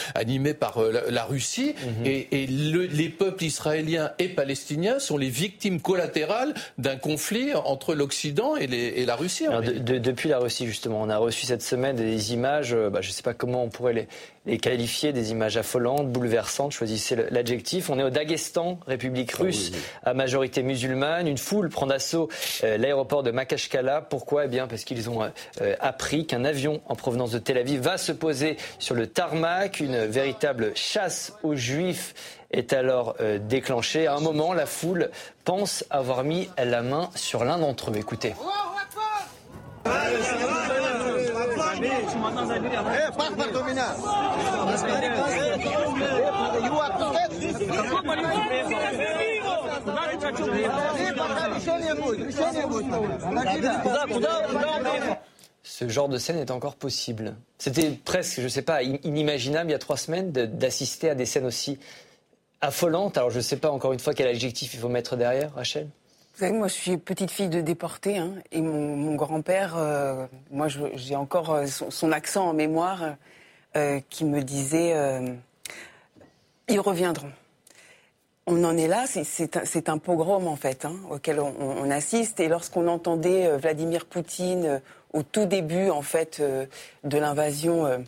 [0.44, 1.74] animée par euh, la, Russie.
[2.00, 2.06] Mhm.
[2.06, 9.04] Et, les peuples israéliens et palestiniens sont les victimes collatérales d'un conflit entre l'Occident et,
[9.06, 9.46] la Russie.
[9.80, 13.22] depuis la Russie, justement, on a reçu cette semaine des images, bah, je ne sais
[13.22, 14.08] pas comment on pourrait les,
[14.46, 17.88] les qualifier des images affolantes, bouleversantes, choisissez l'adjectif.
[17.88, 21.26] On est au Daghestan, République ah russe, à majorité musulmane.
[21.26, 22.28] Une foule prend d'assaut
[22.62, 24.02] euh, l'aéroport de Makashkala.
[24.02, 24.44] Pourquoi?
[24.44, 27.96] Eh bien parce qu'ils ont euh, appris qu'un avion en provenance de Tel Aviv va
[27.96, 29.80] se poser sur le tarmac.
[29.80, 30.23] Une véritable
[30.74, 32.14] chasse aux juifs
[32.50, 34.06] est alors euh, déclenchée.
[34.06, 35.10] À un moment, la foule
[35.44, 37.96] pense avoir mis la main sur l'un d'entre eux.
[37.96, 38.34] Écoutez.
[55.66, 57.34] Ce genre de scène est encore possible.
[57.58, 61.24] C'était presque, je ne sais pas, inimaginable il y a trois semaines d'assister à des
[61.24, 61.78] scènes aussi
[62.60, 63.16] affolantes.
[63.16, 65.88] Alors je ne sais pas encore une fois quel adjectif il faut mettre derrière, Rachel.
[66.34, 70.66] Vous savez, moi, je suis petite fille de déportés, hein, et mon, grand-père, euh, moi,
[70.68, 73.14] j'ai encore euh, son, accent en mémoire,
[73.76, 74.94] euh, qui me disait
[76.68, 77.30] ils reviendront.
[78.46, 82.40] On en est là, c'est un, pogrom en fait, hein, auquel on, assiste.
[82.40, 84.82] Et lorsqu'on entendait Vladimir Poutine
[85.14, 88.04] au tout début en fait de l'invasion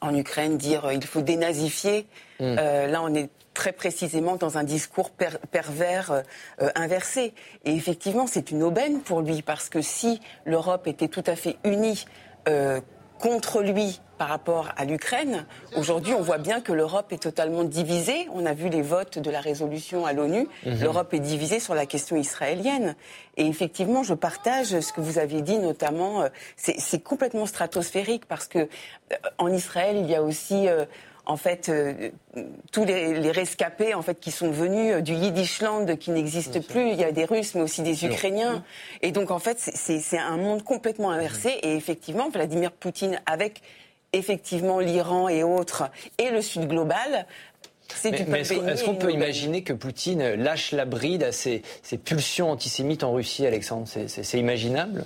[0.00, 2.06] en Ukraine dire il faut dénazifier,
[2.40, 2.54] mmh.
[2.54, 5.10] là on est très précisément dans un discours
[5.50, 6.22] pervers euh,
[6.62, 7.34] euh, inversé.
[7.64, 11.56] Et effectivement, c'est une aubaine pour lui, parce que si l'Europe était tout à fait
[11.64, 12.06] unie
[12.48, 12.80] euh,
[13.22, 18.28] contre lui par rapport à l'Ukraine, aujourd'hui, on voit bien que l'Europe est totalement divisée.
[18.32, 20.48] On a vu les votes de la résolution à l'ONU.
[20.66, 20.80] Mhm.
[20.82, 22.96] L'Europe est divisée sur la question israélienne.
[23.36, 26.24] Et effectivement, je partage ce que vous avez dit, notamment,
[26.56, 28.68] c'est complètement stratosphérique, parce que
[29.38, 30.66] en Israël, il y a aussi
[31.24, 32.10] en fait, euh,
[32.72, 36.90] tous les, rescapés en fait qui sont venus euh, du Yiddishland qui n'existe plus.
[36.90, 38.64] Il y a des Russes, mais aussi des Ukrainiens.
[39.02, 41.50] Et donc, en fait, c'est un monde complètement inversé.
[41.62, 43.62] Et effectivement, Vladimir Poutine, avec
[44.12, 45.84] effectivement l'Iran et autres,
[46.18, 47.26] et le Sud global,
[48.04, 51.62] est-ce qu'on peut imaginer que Poutine lâche la bride à ses,
[52.04, 53.86] pulsions antisémites en Russie, Alexandre?
[53.86, 55.04] C'est imaginable?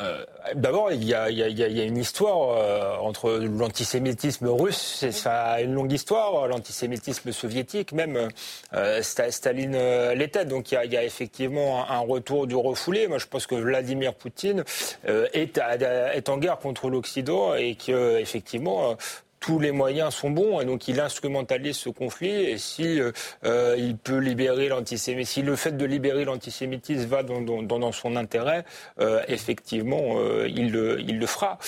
[0.00, 5.92] Euh, d'abord, il y a, une histoire euh, entre l'antisémitisme russe, c'est ça une longue
[5.92, 8.28] histoire, l'antisémitisme soviétique, même
[8.72, 9.78] euh, Staline
[10.14, 10.44] l'était.
[10.46, 13.06] Donc il y, a, effectivement un, retour du refoulé.
[13.06, 14.64] Moi, je pense que Vladimir Poutine
[15.06, 18.96] est, est, en guerre contre l'Occident et que effectivement
[19.44, 23.12] tous les moyens sont bons et donc il instrumentalise ce conflit et si euh,
[23.44, 28.64] euh, il peut libérer l'antisémitisme, si le fait de libérer l'antisémitisme va dans, son intérêt,
[29.00, 31.58] euh, effectivement, il, le, fera.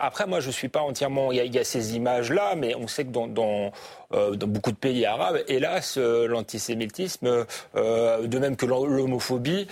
[0.00, 1.32] après, moi, je suis pas entièrement.
[1.32, 3.72] Il y, a, ces images-là, mais on sait que dans,
[4.10, 5.40] dans beaucoup de pays arabes.
[5.48, 7.44] Hélas, euh, l'antisémitisme,
[7.76, 9.66] euh, de même que l'homophobie,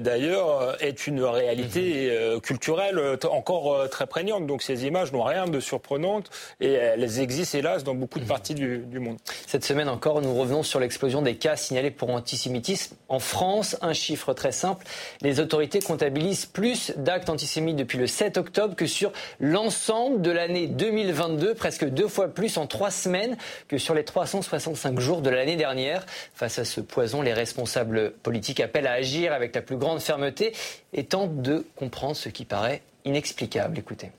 [0.00, 2.40] d'ailleurs, est une réalité mhm.
[2.40, 4.46] culturelle encore très prégnante.
[4.46, 8.28] Donc ces images n'ont rien de surprenante et elles existent, hélas, dans beaucoup de mhm.
[8.28, 9.18] parties du, du monde.
[9.46, 12.96] Cette semaine encore, nous revenons sur l'explosion des cas signalés pour antisémitisme.
[13.08, 14.86] En France, un chiffre très simple,
[15.20, 20.66] les autorités comptabilisent plus d'actes antisémites depuis le 7 octobre que sur l'ensemble de l'année
[20.66, 23.36] 2022, presque deux fois plus en trois semaines
[23.68, 26.06] que sur les 365 jours de l'année dernière.
[26.34, 30.52] Face à ce poison, les responsables politiques appellent à agir avec la plus grande fermeté
[30.92, 33.78] et tentent de comprendre ce qui paraît inexplicable.
[33.78, 34.12] Écoutez.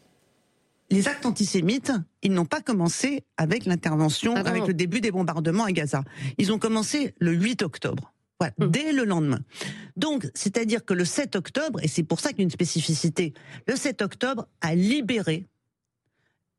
[0.92, 5.64] Les actes antisémites, ils n'ont pas commencé avec l'intervention, ah avec le début des bombardements
[5.64, 6.04] à Gaza.
[6.38, 8.14] Ils ont commencé le 8 octobre.
[8.60, 8.72] Hum.
[8.72, 9.40] dès le lendemain.
[9.96, 13.34] Donc, c'est-à-dire que le 7 octobre, et c'est pour ça qu'il y a une spécificité,
[13.68, 15.46] le 7 octobre a libéré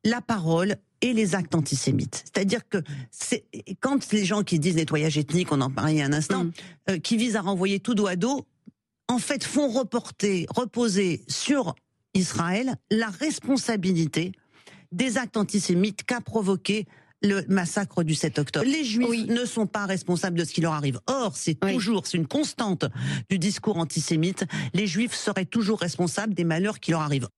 [0.04, 2.24] la parole et les actes antisémites.
[2.24, 2.78] C'est-à-dire que
[3.10, 3.44] c'est
[3.80, 6.44] quand les gens qui disent nettoyage ethnique, on en parlait il y a un instant,
[6.44, 6.52] mm.
[6.90, 8.46] euh, qui visent à renvoyer tout dos à dos,
[9.08, 11.74] en fait font reporter, reposer sur
[12.14, 14.32] Israël la responsabilité
[14.92, 16.86] des actes antisémites qu'a provoqué
[17.22, 18.66] le massacre du 7 octobre.
[18.66, 21.00] Les Juifs ne sont pas responsables de ce qui leur arrive.
[21.06, 22.84] Or, c'est toujours, c'est une constante
[23.30, 24.44] du discours antisémite.
[24.74, 27.28] Les Juifs seraient toujours responsables des malheurs qui leur arrivent.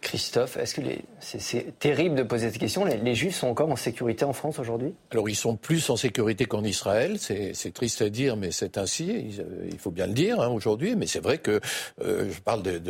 [0.00, 0.82] Christophe, est-ce que
[1.18, 4.94] c'est terrible de poser cette question les, Juifs sont encore en sécurité en France aujourd'hui?
[5.10, 7.16] Alors ils sont plus en sécurité qu'en Israël.
[7.18, 9.34] C'est triste à dire, mais c'est ainsi.
[9.70, 10.94] Il, faut bien le dire hein, aujourd'hui.
[10.94, 11.60] Mais c'est vrai que
[12.00, 12.80] euh, je parle de,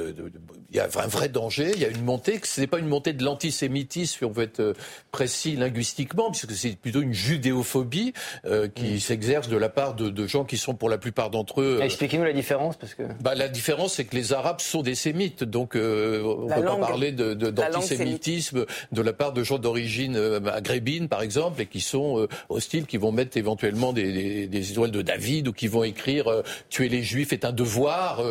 [0.71, 1.73] il y a un vrai danger.
[1.75, 2.40] Il y a une montée.
[2.44, 4.75] Ce n'est pas une montée de l'antisémitisme, si on veut être euh,
[5.11, 8.12] précis linguistiquement, puisque c'est plutôt une judéophobie
[8.44, 9.01] euh, qui mm.
[9.01, 11.81] s'exerce de la part de, gens qui sont pour la plupart d'entre eux.
[11.83, 13.05] Expliquez-nous la différence, parce que.
[13.21, 16.77] Bah, la différence, c'est que les Arabes sont des sémites, donc on ne peut pas
[16.77, 22.20] parler d'antisémitisme de, la part de gens d'origine euh, maghrébine, par exemple, et qui sont
[22.20, 26.28] euh, hostiles, qui vont mettre éventuellement des, des, étoiles de David ou qui vont écrire
[26.28, 28.22] euh, tuer les juifs est un devoir,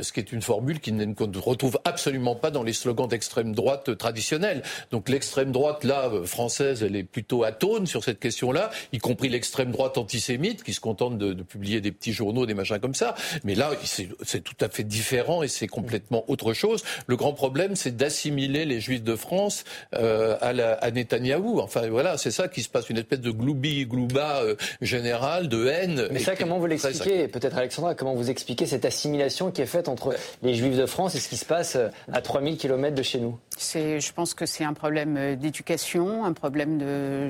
[0.00, 3.96] ce qui est une formule qu'on ne retrouve absolument pas dans les slogans d'extrême droite
[3.96, 4.62] traditionnels.
[4.90, 9.70] Donc l'extrême droite, là, française, elle est plutôt atone sur cette question-là, y compris l'extrême
[9.70, 13.14] droite antisémite, qui se contente de, de, publier des petits journaux, des machins comme ça.
[13.44, 16.82] Mais là, c'est tout à fait différent et c'est complètement autre chose.
[17.06, 19.62] Le grand problème, c'est d'assimiler les Juifs de France
[19.94, 21.60] euh, à, la, à Netanyahou.
[21.60, 25.68] Enfin voilà, c'est ça qui se passe, une espèce de gloubi glouba euh, général de
[25.68, 26.08] haine.
[26.10, 29.88] Mais ça, comment vous l'expliquez Peut-être Alexandra, comment vous expliquez cette assimilation qui est faite
[29.88, 33.02] entre les Juifs de France et ce qui se passe euh, à 3000 km de
[33.04, 33.38] chez nous?
[33.56, 37.28] Je pense que c'est un problème d'éducation, un problème de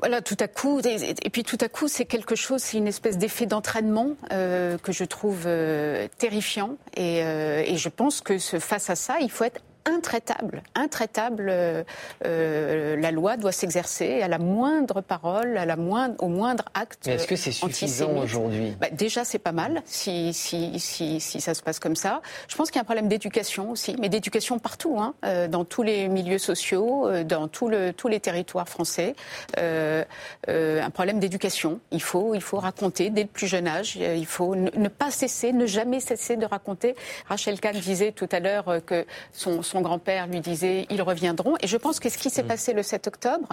[0.00, 3.18] voilà, tout à coup, et, puis tout à coup, c'est quelque chose, c'est une espèce
[3.18, 6.76] d'effet d'entraînement euh, que je trouve euh, terrifiant.
[6.96, 10.62] Et, euh, et, je pense que face à ça, il faut être intraitable.
[10.74, 11.84] Intraitable, euh,
[12.24, 17.08] euh, la loi doit s'exercer à la moindre parole, à la moindre, au moindre acte.
[17.08, 18.76] Est-ce que c'est suffisant aujourd'hui?
[18.80, 22.20] Bah, Déjà, c'est pas mal si, si, si, si, ça se passe comme ça.
[22.48, 25.64] Je pense qu'il y a un problème d'éducation aussi, mais d'éducation partout, hein, euh, dans
[25.64, 29.14] tous les milieux sociaux, euh, dans tout le, tous les territoires français.
[29.58, 30.04] Euh,
[30.48, 31.80] un problème d'éducation.
[31.90, 33.96] Il faut, il faut raconter dès le plus jeune âge.
[33.96, 36.94] Il faut ne, ne pas cesser, ne jamais cesser de raconter.
[37.28, 41.54] Rachel Kahn disait tout à l'heure que son son grand-père lui disait ils reviendront.
[41.60, 42.48] Et je pense que ce qui s'est mm.
[42.48, 43.48] passé le 7 octobre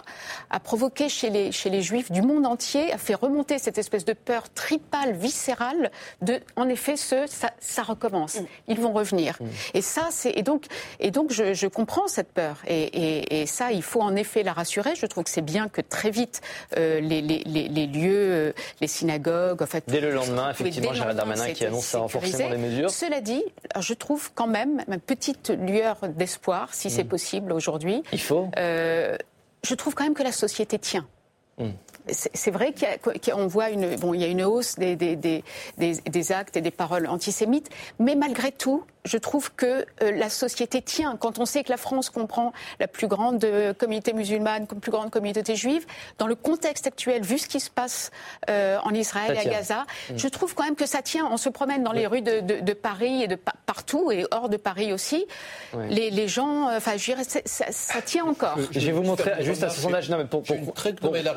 [0.49, 4.05] a provoqué chez les, chez les juifs du monde entier, a fait remonter cette espèce
[4.05, 7.25] de peur tripale, viscérale, de en effet, ce,
[7.59, 8.35] ça, recommence.
[8.35, 8.45] Mm.
[8.67, 9.37] Ils vont revenir.
[9.39, 9.45] Mm.
[9.75, 10.31] Et ça, c'est.
[10.31, 10.65] Et donc,
[10.99, 12.57] et donc je, comprends cette peur.
[12.67, 14.95] Et, ça, il faut en effet la rassurer.
[14.95, 16.41] Je trouve que c'est bien que très vite,
[16.77, 19.83] euh, les, les, lieux, euh, les synagogues, en fait.
[19.87, 22.89] Dès le lendemain, effectivement, Gérald Darmanin qui annonce ça renforcement des mesures.
[22.89, 23.43] Cela dit,
[23.79, 27.09] je trouve quand même ma petite lueur d'espoir, si c'est mm.
[27.09, 28.03] possible aujourd'hui.
[28.11, 28.49] Il faut.
[28.57, 29.17] Euh,
[29.63, 31.07] je trouve quand même que la société tient.
[31.57, 31.69] Mm.
[32.09, 32.73] C'est vrai
[33.25, 35.43] qu'on voit une, bon, il y a une hausse des, des, des,
[35.77, 40.81] des, actes et des paroles antisémites, mais malgré tout, je trouve que euh, la société
[40.81, 41.15] tient.
[41.15, 44.91] Quand on sait que la France comprend la plus grande euh, communauté musulmane, la plus
[44.91, 45.85] grande communauté juive,
[46.17, 48.11] dans le contexte actuel, vu ce qui se passe
[48.49, 50.17] euh, en Israël et à Gaza, mm.
[50.17, 51.27] je trouve quand même que ça tient.
[51.31, 54.57] On se promène dans les rues de, de, Paris et de partout, et hors de
[54.57, 55.25] Paris aussi.
[55.89, 58.57] Les, les, gens, enfin, je dirais, ça, ça, tient encore.
[58.71, 60.57] Je vais vous montrer juste à ce sondage, non, mais pour, pour,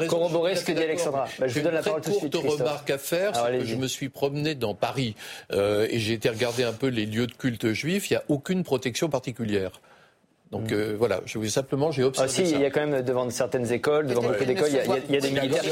[0.08, 1.26] corroborer ce que dit Alexandra.
[1.38, 2.32] Bah, je vous donne la parole tout de suite.
[2.32, 3.32] courte remarque à faire,
[3.64, 5.14] je me suis promené dans Paris
[5.52, 8.64] et j'ai été regarder un peu les lieux de culte juif, il n'y a aucune
[8.64, 9.80] protection particulière.
[10.50, 10.74] Donc mm.
[10.74, 12.28] euh, voilà, je voulais simplement, j'ai observé.
[12.28, 15.16] Ah si, il y a quand même devant certaines écoles, devant beaucoup d'écoles, il, y
[15.16, 15.62] a des militaires.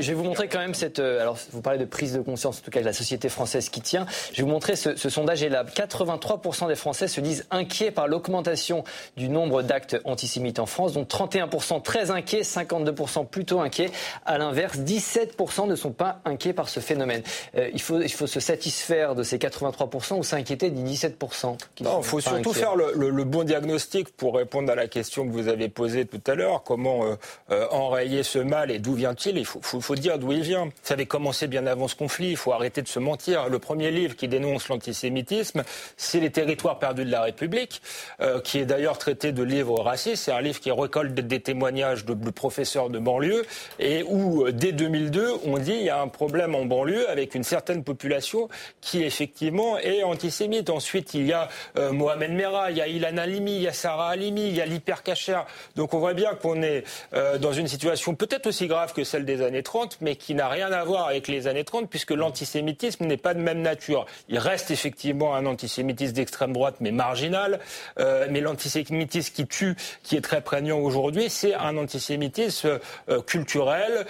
[0.00, 1.00] je vais vous montrer quand même cette.
[1.00, 3.70] Euh, alors, vous parlez de prise de conscience, en tout cas de la société française
[3.70, 4.06] qui tient.
[4.30, 5.64] Je vais vous montrer ce, ce sondage est là.
[5.64, 8.84] 83% des Français se disent inquiets par l'augmentation
[9.16, 13.90] du nombre d'actes antisémites en France, dont 31% très inquiets, 52% plutôt inquiets.
[14.24, 17.22] À l'inverse, 17% ne sont pas inquiets par ce phénomène.
[17.56, 21.82] Euh, il, faut, il faut se satisfaire de ces 83% ou s'inquiéter des 17% qui
[21.82, 25.48] Non, il faut surtout faire le, bon diagnostic pour répondre à la question que vous
[25.48, 26.62] avez posée tout à l'heure.
[26.62, 27.14] Comment euh,
[27.50, 30.68] euh, enrayer ce mal et d'où vient-il Il faut, faut, dire d'où il vient.
[30.82, 32.30] Ça avait commencé bien avant ce conflit.
[32.30, 33.48] Il faut arrêter de se mentir.
[33.48, 35.62] Le premier livre qui dénonce l'antisémitisme,
[35.96, 37.82] c'est Les territoires perdus de la République,
[38.20, 40.24] euh, qui est d'ailleurs traité de livre raciste.
[40.24, 43.44] C'est un livre qui récolte des témoignages de, professeurs de banlieue
[43.78, 47.44] et où, dès 2002, on dit il y a un problème en banlieue avec une
[47.44, 48.48] certaine population
[48.80, 50.70] qui, effectivement, est antisémite.
[50.70, 51.48] Ensuite, il y a
[51.92, 54.66] Mohamed Merah Il y a Ilan Halimi, il y a Sarah Halimi, il y a
[54.66, 55.40] l'hypercacher.
[55.74, 59.24] Donc on voit bien qu'on est euh, dans une situation peut-être aussi grave que celle
[59.24, 63.04] des années 30, mais qui n'a rien à voir avec les années 30, puisque l'antisémitisme
[63.06, 64.06] n'est pas de même nature.
[64.28, 67.60] Il reste effectivement un antisémitisme d'extrême droite, mais marginal.
[67.98, 74.06] Euh, mais l'antisémitisme qui tue, qui est très prégnant aujourd'hui, c'est un antisémitisme euh, culturel,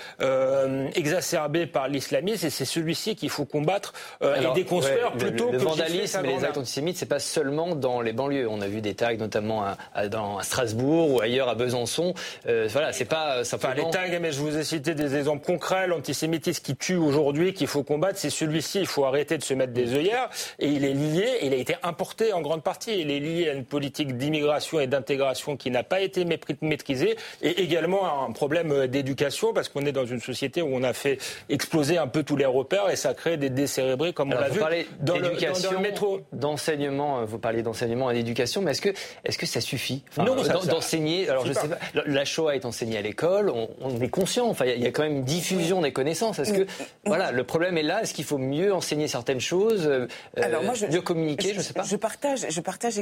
[0.94, 3.92] exacerbé par l'islamisme, et c'est celui-ci qu'il faut combattre
[4.22, 8.12] et déconstruire plutôt le, que vandalisme et les actes antisémites, c'est pas seulement dans les
[8.12, 8.45] banlieues.
[8.46, 12.14] On a vu des tags notamment à, dans, à Strasbourg ou ailleurs à Besançon.
[12.46, 15.86] Euh, voilà, c'est pas Enfin, les tags, mais je vous ai cité des exemples concrets.
[15.86, 18.80] L'antisémitisme qui tue aujourd'hui, qu'il faut combattre, c'est celui-ci.
[18.80, 20.28] Il faut arrêter de se mettre des œillères.
[20.58, 22.98] Et il est lié, il a été importé en grande partie.
[22.98, 26.24] Il est lié à une politique d'immigration et d'intégration qui n'a pas été
[26.62, 30.68] maîtrisée, et également à un problème euh, d'éducation, parce qu'on est dans une société où
[30.72, 34.32] on a fait exploser un peu tous les repères et ça crée des décérébrés, comme
[34.32, 36.20] on l'a vu dans le, dans, le, métro.
[36.32, 38.90] D'enseignement, euh, vous parlez d'enseignement et d'éducation, mais est-ce que,
[39.24, 40.02] est-ce que ça suffit?
[40.18, 41.28] Non, d'enseigner.
[41.28, 41.78] Alors, je sais pas.
[42.06, 44.48] La Shoah est enseignée à l'école, on, est conscient.
[44.48, 46.38] Enfin, il y, a quand même une diffusion des connaissances.
[46.38, 46.66] Est-ce que,
[47.04, 48.02] voilà, le problème est là.
[48.02, 51.62] Est-ce qu'il faut mieux enseigner certaines choses, euh, Alors moi, je, mieux communiquer Je, ne
[51.62, 51.82] sais pas.
[51.82, 53.00] Je partage, je partage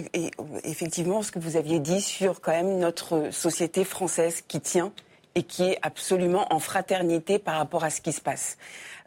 [0.64, 4.92] effectivement ce que vous aviez dit sur quand même notre société française qui tient
[5.34, 8.56] et qui est absolument en fraternité par rapport à ce qui se passe.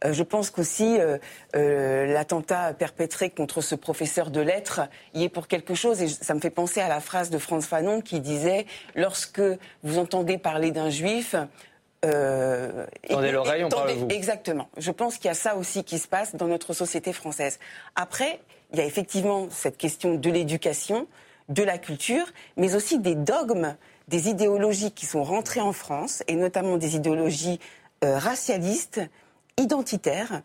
[0.06, 1.18] Euh, je pense qu'aussi euh,
[1.56, 4.82] euh, l'attentat perpétré contre ce professeur de lettres
[5.14, 6.02] y est pour quelque chose.
[6.02, 9.42] Et ça me fait penser à la phrase de Franz Fanon qui disait lorsque
[9.84, 11.36] vous entendez parler d'un juif,
[12.06, 14.08] euh, Tendez l'oreille, on parle de vous.
[14.10, 14.70] Exactement.
[14.78, 17.60] Je pense qu'il y a ça aussi qui se passe dans notre société française.
[17.96, 18.40] Après,
[18.72, 21.08] il y a effectivement cette question de l'éducation,
[21.50, 23.76] de la culture, mais aussi des dogmes,
[24.08, 27.60] des idéologies qui sont rentrées en France, et notamment des idéologies
[28.02, 29.02] racialistes,
[29.58, 30.42] identitaires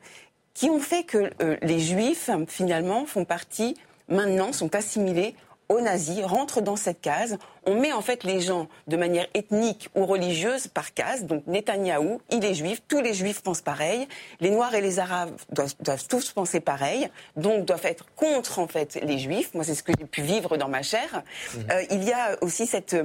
[0.55, 3.77] qui ont fait que euh, les juifs, finalement, font partie,
[4.09, 5.35] maintenant, sont assimilés
[5.73, 9.89] aux nazis, rentrent dans cette case on met en fait les gens de manière ethnique
[9.95, 11.25] ou religieuse par case.
[11.25, 14.09] Donc Netanyahou, il est juif, tous les juifs pensent pareil,
[14.41, 18.99] les noirs et les arabes doivent, tous penser pareil, donc doivent être contre en fait
[19.03, 19.55] les juifs.
[19.55, 21.23] Moi, c'est ce que j'ai pu vivre dans ma chair.
[21.55, 21.67] Mhm.
[21.71, 22.97] Euh, il y a aussi cette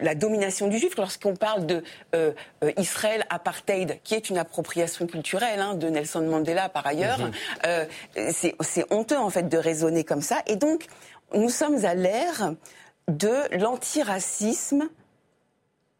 [0.00, 1.82] la domination du juif lorsqu'on parle de
[2.14, 2.32] euh,
[2.62, 7.18] euh, Israël apartheid, qui est une appropriation culturelle hein, de Nelson Mandela par ailleurs.
[7.18, 7.86] Mhm.
[8.60, 10.38] c'est honteux en fait de raisonner comme ça.
[10.46, 10.86] Et donc
[11.32, 12.54] nous sommes à l'ère
[13.08, 14.88] de l'antiracisme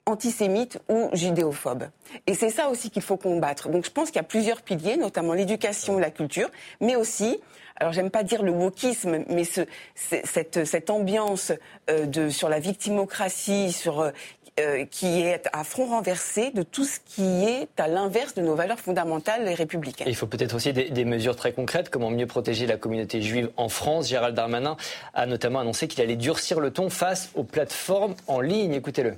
[0.07, 1.85] antisémite ou judéophobe.
[2.27, 3.69] Et c'est ça aussi qu'il faut combattre.
[3.69, 7.41] Donc je pense qu'il y a plusieurs piliers, notamment l'éducation, la culture, mais aussi,
[7.77, 9.63] alors j'aime pas dire le wokisme, mais ce,
[9.95, 11.53] cette, cette, ambiance
[11.89, 14.11] euh, de, sur la victimocratie, sur euh,
[14.61, 18.55] euh, qui est à front renversé de tout ce qui est à l'inverse de nos
[18.55, 20.07] valeurs fondamentales républicaines.
[20.09, 23.69] il faut peut-être aussi des, mesures très concrètes, comment mieux protéger la communauté juive en
[23.69, 24.09] France.
[24.09, 24.77] Gérald Darmanin
[25.12, 28.75] a notamment annoncé qu'il allait durcir le ton face aux plateformes en ligne.
[28.75, 29.17] Écoutez-le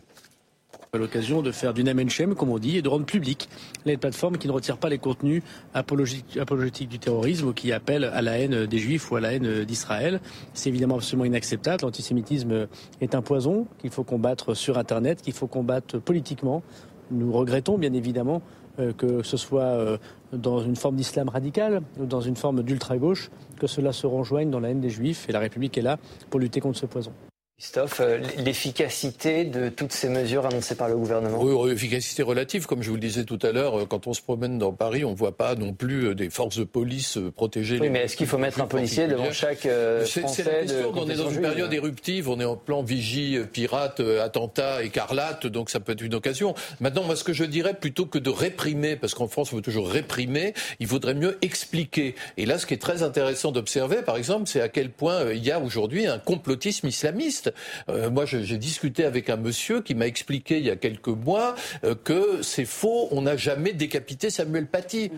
[0.99, 1.97] l'occasion de faire du name
[2.37, 3.49] comme on dit, et de rendre public
[3.85, 5.43] les plateformes qui ne retirent pas les contenus
[5.75, 9.65] apologétiques, du terrorisme ou qui appellent à la haine des juifs ou à la haine
[9.65, 10.21] d'Israël.
[10.55, 11.83] C'est évidemment absolument inacceptable.
[11.83, 12.69] L'antisémitisme
[13.01, 16.63] est un poison qu'il faut combattre sur Internet, qu'il faut combattre politiquement.
[17.11, 18.43] Nous regrettons bien évidemment
[18.79, 19.97] euh, que ce soit euh,
[20.33, 24.61] dans une forme d'islam radical ou dans une forme d'ultra-gauche, que cela se rejoigne dans
[24.61, 27.13] la haine des juifs et la République est là pour lutter contre ce poison.
[27.59, 31.43] Christophe, euh, l'efficacité de toutes ces mesures annoncées par le gouvernement?
[31.43, 32.67] Oui, efficacité relative.
[32.67, 35.07] Comme je vous le disais tout à l'heure, euh, quand on se promène dans Paris,
[35.07, 38.17] on ne voit pas non plus euh, des forces de police protéger oui, mais est-ce
[38.19, 40.93] qu'il faut mettre un policier devant chaque Français C'est la question.
[40.95, 45.71] on est dans une période éruptive, on est en plan vigie, pirate, attentat, écarlate, donc
[45.71, 46.55] ça peut être une occasion.
[46.81, 49.63] Maintenant, moi, ce que je dirais, plutôt que de réprimer, parce qu'en France, on veut
[49.63, 52.17] toujours réprimer, il vaudrait mieux expliquer.
[52.37, 55.43] Et là, ce qui est très intéressant d'observer, par exemple, c'est à quel point il
[55.43, 57.46] y a aujourd'hui un complotisme islamiste.
[57.89, 61.55] Euh, moi, j'ai discuté avec un monsieur qui m'a expliqué il y a quelques mois
[61.85, 65.11] euh, que c'est faux, on n'a jamais décapité Samuel Paty.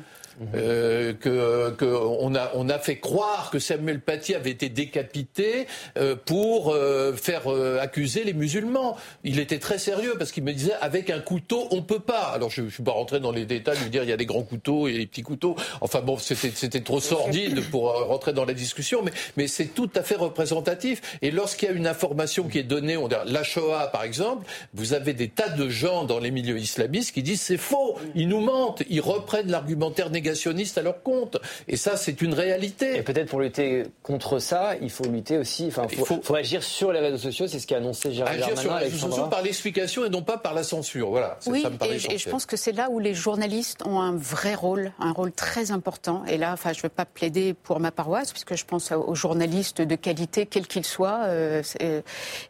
[0.54, 5.66] Euh, que, que on, a, on a fait croire que Samuel Paty avait été décapité
[5.96, 8.96] euh, pour euh, faire euh, accuser les musulmans.
[9.24, 12.32] Il était très sérieux parce qu'il me disait avec un couteau on peut pas.
[12.34, 14.26] Alors je, ne suis pas rentré dans les détails, lui dire il y a des
[14.26, 15.56] grands couteaux et des petits couteaux.
[15.80, 20.02] Enfin bon, c'était trop sordide pour rentrer dans la discussion, mais, mais c'est tout à
[20.02, 21.18] fait représentatif.
[21.22, 24.46] Et lorsqu'il y a une information qui est donnée, on dit la Shoah par exemple,
[24.74, 28.28] vous avez des tas de gens dans les milieux islamistes qui disent c'est faux, ils
[28.28, 31.38] nous mentent, ils reprennent l'argumentaire négatif à leur compte.
[31.66, 32.96] Et ça, c'est une réalité.
[32.96, 36.92] Et peut-être pour lutter contre ça, il faut lutter aussi, enfin, il faut, agir sur
[36.92, 40.04] les réseaux sociaux, c'est ce qu'a annoncé Gérald Agir sur les réseaux sociaux par l'explication
[40.04, 41.10] et non pas par la censure.
[41.10, 41.38] Voilà.
[41.46, 41.64] Oui,
[42.10, 45.32] et, je pense que c'est là où les journalistes ont un vrai rôle, un rôle
[45.32, 46.24] très important.
[46.26, 49.14] Et là, enfin, je ne veux pas plaider pour ma paroisse, puisque je pense aux
[49.14, 51.22] journalistes de qualité, quels qu'ils soient.
[51.24, 51.62] Euh,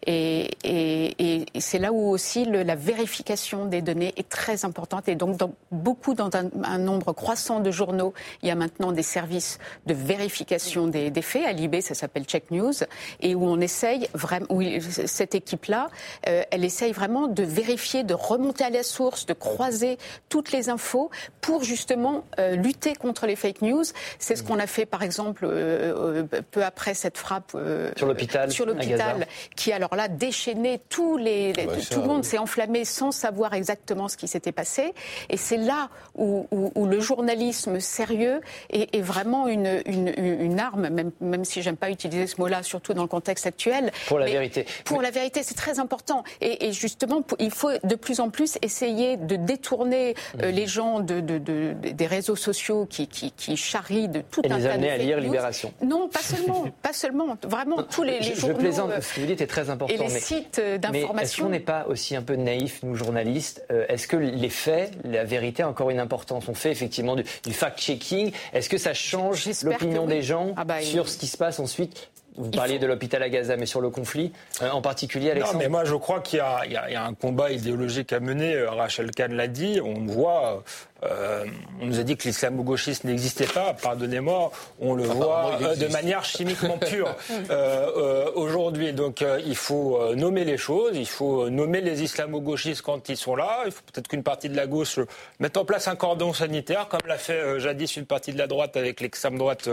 [0.06, 5.08] Et, et, et c'est là où aussi le, la vérification des données est très importante.
[5.08, 8.92] Et donc, dans, beaucoup, dans un, un, nombre croissant de journaux, il y a maintenant
[8.92, 11.44] des services de vérification des, des faits.
[11.46, 12.72] À Libé, ça s'appelle Check News,
[13.20, 15.88] et où on essaye vraiment, où cette équipe-là,
[16.26, 20.68] euh, elle essaye vraiment de vérifier, de remonter à la source, de croiser toutes les
[20.68, 23.84] infos pour justement euh, lutter contre les fake news.
[24.18, 28.06] C'est ce qu'on a fait, par exemple, euh, euh peu après cette frappe euh, sur
[28.06, 32.24] l'hôpital, sur l'hôpital, qui alors là déchaîné tous les, les ah bah tout le monde
[32.24, 34.92] s'est enflammé sans savoir exactement ce qui s'était passé.
[35.30, 38.40] Et c'est là où, où, où, le journalisme sérieux
[38.70, 42.62] est, est vraiment une, une, une, arme, même, même si j'aime pas utiliser ce mot-là,
[42.62, 43.92] surtout dans le contexte actuel.
[44.06, 44.66] Pour la vérité.
[44.84, 46.24] Pour la vérité, c'est très important.
[46.40, 50.54] Et, et, justement, il faut de plus en plus essayer de détourner euh, mmh.
[50.54, 54.50] les gens de, de, de, des réseaux sociaux qui, qui, qui charrient de tout et
[54.50, 55.72] un les tas amener de à lire Libération.
[55.82, 57.36] Non, pas seulement, pas seulement.
[57.42, 58.56] Vraiment, tous les, les je, journaux.
[58.56, 59.92] Je plaisante, ce que vous dites est très important.
[59.92, 61.37] Et les mais, sites d'information.
[61.38, 64.92] Est-ce qu'on n'est pas aussi un peu naïf, nous journalistes euh, Est-ce que les faits,
[65.04, 66.48] la vérité a encore une importance?
[66.48, 68.32] On fait effectivement du, du fact-checking.
[68.52, 70.08] Est-ce que ça change l'opinion oui.
[70.14, 71.08] des gens ah bah, sur il...
[71.08, 72.10] ce qui se passe ensuite?
[72.36, 72.82] Vous parliez faut...
[72.82, 74.32] de l'hôpital à Gaza, mais sur le conflit
[74.62, 77.14] euh, en particulier, Alexandre Non, mais moi je crois qu'il y, y, y, a un
[77.14, 78.60] combat idéologique à mener.
[78.64, 79.80] Rachel Kahn l'a dit.
[79.80, 80.64] On voit
[81.04, 81.44] euh,
[81.80, 85.86] on nous a dit que l'islamo-gauchisme n'existait pas, pardonnez-moi, on le ah, voit euh, de
[85.88, 87.14] manière chimiquement pure
[87.50, 88.92] euh, aujourd'hui.
[88.92, 93.62] Donc il faut nommer les choses, il faut nommer les islamo-gauchistes quand ils sont là,
[93.66, 94.98] il faut peut-être qu'une partie de la gauche
[95.38, 98.76] mette en place un cordon sanitaire, comme l'a fait jadis une partie de la droite
[98.76, 99.68] avec l'extrême droite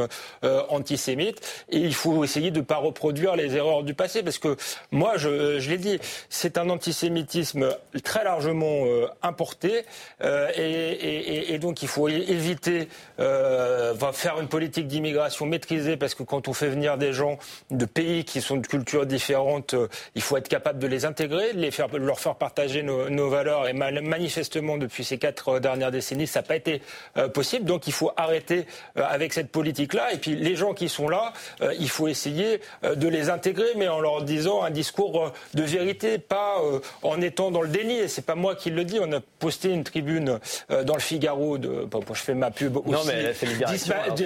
[0.69, 4.55] antisémite, et il faut essayer de ne pas reproduire les erreurs du passé, parce que
[4.91, 5.99] moi, je, je l'ai dit,
[6.29, 8.83] c'est un antisémitisme très largement
[9.23, 9.85] importé,
[10.21, 12.87] et, et et, donc il faut éviter,
[13.19, 17.37] euh, faire une politique d'immigration maîtrisée parce que quand on fait venir des gens
[17.71, 21.53] de pays qui sont de cultures différentes, euh, il faut être capable de les intégrer,
[21.53, 23.67] de les faire, de leur faire partager nos, valeurs.
[23.67, 26.81] Et manifestement, depuis ces quatre dernières décennies, ça n'a pas été
[27.17, 27.65] euh, possible.
[27.65, 28.65] Donc il faut arrêter
[28.97, 30.13] euh, avec cette politique-là.
[30.13, 33.87] Et puis les gens qui sont là, euh, il faut essayer de les intégrer, mais
[33.87, 36.61] en leur disant un discours de vérité, pas
[37.03, 37.97] en étant dans le déni.
[37.97, 38.99] Et c'est pas moi qui le dis.
[39.01, 40.39] On a posté une tribune
[40.69, 43.09] dans le Figaro, de, bon, je fais ma pub aussi,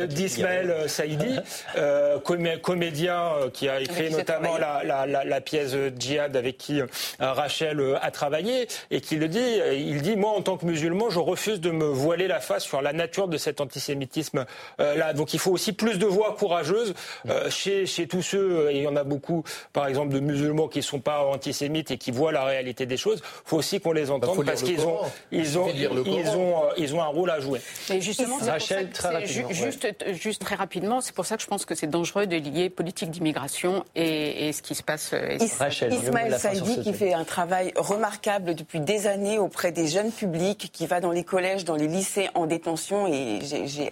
[0.08, 1.40] d'Ismaël Saïdi,
[1.78, 2.20] euh,
[2.62, 6.88] comédien qui a écrit notamment la, la, la, la, pièce Djihad avec qui euh,
[7.20, 11.10] Rachel euh, a travaillé, et qui le dit, il dit, moi en tant que musulman,
[11.10, 14.46] je refuse de me voiler la face sur la nature de cet antisémitisme
[14.80, 15.14] euh, là.
[15.14, 16.94] Donc il faut aussi plus de voix courageuses
[17.30, 20.68] euh, chez, chez tous ceux, et il y en a beaucoup, par exemple, de musulmans
[20.68, 23.20] qui ne sont pas antisémites et qui voient la réalité des choses.
[23.22, 25.00] Il faut aussi qu'on les entende bah, parce qu'ils ont,
[25.32, 27.62] ils ont, ils ont, ils ont un rôle à jouer.
[27.90, 30.14] Mais justement, Rachel, très rapidement, juste, ouais.
[30.14, 33.12] juste, très rapidement, c'est pour ça que je pense que c'est dangereux de lier politique
[33.12, 35.14] d'immigration et, et, ce qui se passe.
[35.14, 40.12] Et Rachel, Ismaël Saïdi qui fait un travail remarquable depuis des années auprès des jeunes
[40.12, 43.92] publics, qui va dans les collèges, dans les lycées en détention et j'ai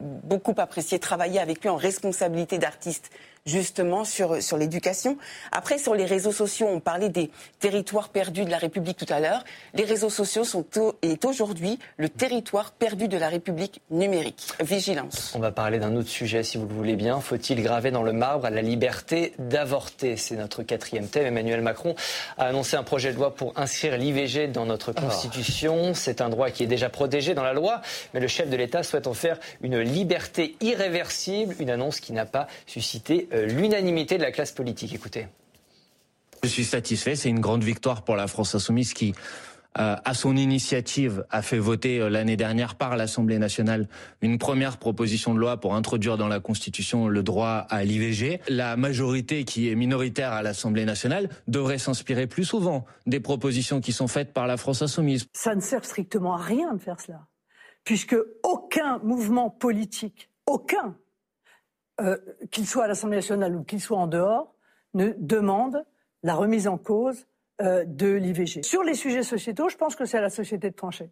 [0.00, 3.10] beaucoup apprécié travailler avec lui en responsabilité d'artiste
[3.46, 5.16] justement sur, sur l'éducation.
[5.52, 7.30] Après, sur les réseaux sociaux, on parlait des
[7.60, 9.44] territoires perdus de la République tout à l'heure.
[9.74, 14.48] Les réseaux sociaux sont au, est aujourd'hui le territoire perdu de la République numérique.
[14.60, 15.32] Vigilance.
[15.34, 17.20] On va parler d'un autre sujet, si vous le voulez bien.
[17.20, 20.16] Faut-il graver dans le marbre la liberté d'avorter?
[20.16, 21.26] C'est notre quatrième thème.
[21.26, 21.94] Emmanuel Macron
[22.38, 25.90] a annoncé un projet de loi pour inscrire l'IVG dans notre Constitution.
[25.90, 25.94] Oh.
[25.94, 27.80] C'est un droit qui est déjà protégé dans la loi,
[28.12, 32.26] mais le chef de l'État souhaite en faire une liberté irréversible, une annonce qui n'a
[32.26, 34.94] pas suscité l'unanimité de la classe politique.
[34.94, 35.26] Écoutez.
[36.42, 39.14] Je suis satisfait, c'est une grande victoire pour la France insoumise qui,
[39.78, 43.88] euh, à son initiative, a fait voter euh, l'année dernière par l'Assemblée nationale
[44.20, 48.40] une première proposition de loi pour introduire dans la Constitution le droit à l'IVG.
[48.48, 53.92] La majorité qui est minoritaire à l'Assemblée nationale devrait s'inspirer plus souvent des propositions qui
[53.92, 55.26] sont faites par la France insoumise.
[55.32, 57.26] Ça ne sert strictement à rien de faire cela,
[57.84, 60.96] puisque aucun mouvement politique, aucun,
[62.00, 62.16] euh,
[62.50, 64.54] qu'il soit à l'Assemblée nationale ou qu'il soit en dehors,
[64.94, 65.84] ne demande
[66.22, 67.26] la remise en cause
[67.62, 68.62] euh, de l'IVG.
[68.62, 71.10] Sur les sujets sociétaux, je pense que c'est à la société de trancher.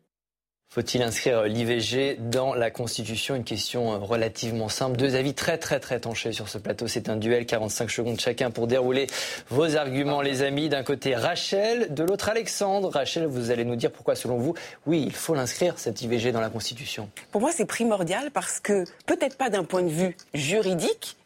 [0.75, 3.37] Faut-il inscrire l'IVG dans la Constitution?
[3.37, 4.97] Une question relativement simple.
[4.97, 6.89] Deux avis très très très tranchés sur ce plateau.
[6.89, 9.07] C'est un duel, 45 secondes chacun pour dérouler
[9.51, 10.68] vos arguments, les amis.
[10.68, 12.91] D'un côté Rachel, de l'autre Alexandre.
[12.91, 14.55] Rachel, vous allez nous dire pourquoi, selon vous,
[14.85, 17.09] oui, il faut l'inscrire, cette IVG, dans la Constitution?
[17.31, 21.16] Pour moi, c'est primordial parce que, peut-être pas d'un point de vue juridique,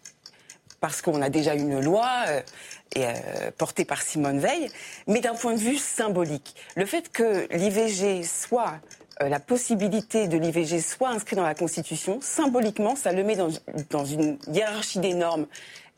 [0.83, 2.41] parce qu'on a déjà une loi euh,
[2.99, 4.71] euh, portée par Simone Veil,
[5.07, 6.55] mais d'un point de vue symbolique.
[6.77, 12.19] Le fait que l'IVG soit euh, la possibilité de l'IVG soit inscrite dans la Constitution,
[12.21, 13.49] symboliquement, ça le met dans,
[13.91, 15.47] dans une hiérarchie des normes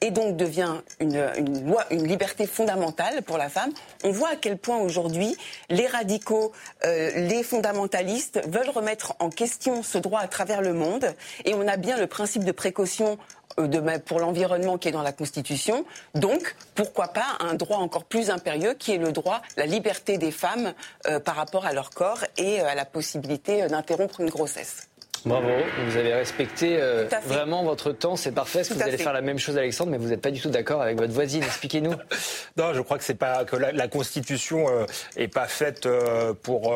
[0.01, 3.71] et donc devient une, une, loi, une liberté fondamentale pour la femme,
[4.05, 5.37] on voit à quel point aujourd'hui
[5.69, 6.53] les radicaux,
[6.85, 11.15] euh, les fondamentalistes veulent remettre en question ce droit à travers le monde.
[11.45, 13.19] Et on a bien le principe de précaution
[13.59, 15.85] euh, de, pour l'environnement qui est dans la Constitution.
[16.15, 20.31] Donc, pourquoi pas un droit encore plus impérieux qui est le droit, la liberté des
[20.31, 20.73] femmes
[21.07, 24.89] euh, par rapport à leur corps et à la possibilité d'interrompre une grossesse.
[25.27, 25.49] Bravo,
[25.87, 28.61] vous avez respecté euh, vraiment votre temps, c'est parfait.
[28.61, 30.49] Est-ce que vous allez faire la même chose, Alexandre, mais vous n'êtes pas du tout
[30.49, 31.43] d'accord avec votre voisine?
[31.43, 31.93] Expliquez-nous.
[32.57, 36.75] non, je crois que c'est pas que la, Constitution euh, est pas faite euh, pour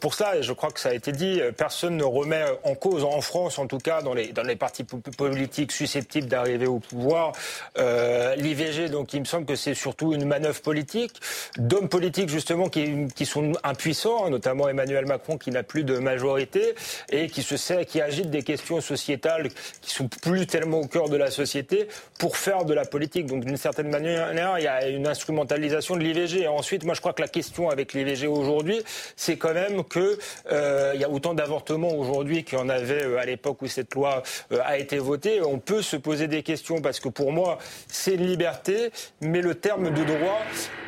[0.00, 0.36] pour ça.
[0.36, 1.40] Et je crois que ça a été dit.
[1.56, 4.84] Personne ne remet en cause en France, en tout cas dans les dans les partis
[4.84, 7.32] politiques susceptibles d'arriver au pouvoir,
[7.76, 8.88] l'IVG.
[8.88, 11.20] Donc, il me semble que c'est surtout une manœuvre politique
[11.58, 16.74] d'hommes politiques justement qui sont impuissants, notamment Emmanuel Macron qui n'a plus de majorité
[17.10, 19.48] et qui se qui agite des questions sociétales
[19.82, 23.26] qui sont plus tellement au cœur de la société pour faire de la politique.
[23.26, 26.48] Donc d'une certaine manière, il y a une instrumentalisation de l'IVG.
[26.48, 28.80] Ensuite, moi je crois que la question avec l'IVG aujourd'hui,
[29.16, 30.18] c'est quand même que
[30.50, 33.66] euh, il y a autant d'avortements aujourd'hui qu'il y en avait euh, à l'époque où
[33.66, 35.40] cette loi euh, a été votée.
[35.42, 37.58] On peut se poser des questions parce que pour moi,
[37.88, 38.90] c'est une liberté,
[39.20, 40.40] mais le terme de droit,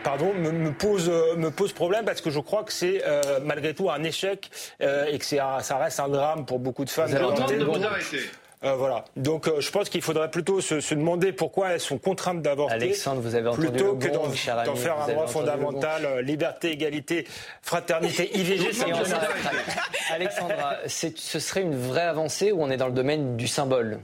[0.02, 3.02] pardon, me, pose me pose problème parce que je crois que c'est
[3.44, 4.50] malgré tout un échec
[4.80, 7.10] et que ça reste un drame pour beaucoup de femmes.
[8.62, 9.06] Euh, voilà.
[9.16, 12.74] Donc euh, je pense qu'il faudrait plutôt se, demander pourquoi elles sont contraintes d'avorter.
[12.74, 14.30] Alexandre, vous avez entendu Plutôt que d'en
[14.76, 17.26] faire un droit fondamental, euh, liberté, égalité,
[17.62, 18.70] fraternité, IVG.
[20.10, 24.00] Alexandra, ce serait une vraie avancée ou on est dans le domaine du symbole?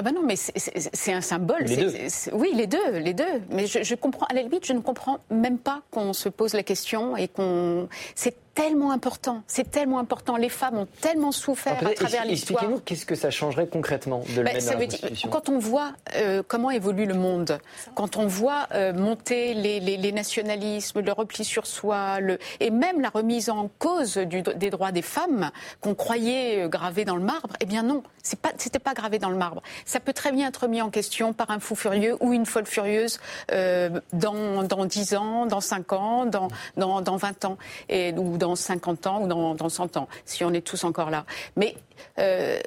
[0.00, 1.64] Ah ben non, mais c'est un symbole.
[1.64, 1.92] Les deux.
[2.32, 3.42] oui, les deux, les deux.
[3.50, 6.54] Mais je, je, comprends, à la limite, je ne comprends même pas qu'on se pose
[6.54, 7.86] la question et qu'on.
[8.14, 9.42] C'est tellement important.
[9.46, 10.36] C'est tellement important.
[10.36, 12.62] Les femmes ont tellement souffert à travers l'histoire.
[12.62, 15.30] Expliquez-nous qu'est-ce que ça changerait concrètement de le ben, mettre dans la Constitution.
[15.30, 17.58] Quand on voit euh, comment évolue le monde,
[17.94, 22.70] quand on voit euh, monter les, les, les, nationalismes, le repli sur soi, le, et
[22.70, 27.16] même la remise en cause du, des droits des femmes qu'on croyait euh, gravés dans
[27.16, 29.62] le marbre, eh bien non, c'est pas, c'était pas gravé dans le marbre.
[29.90, 32.66] Ça peut très bien être mis en question par un fou furieux ou une folle
[32.66, 33.18] furieuse
[33.50, 38.38] euh, dans, dans 10 ans, dans 5 ans, dans, dans, dans 20 ans, et, ou
[38.38, 41.24] dans 50 ans, ou dans, dans 100 ans, si on est tous encore là.
[41.56, 41.74] Mais
[42.20, 42.60] euh,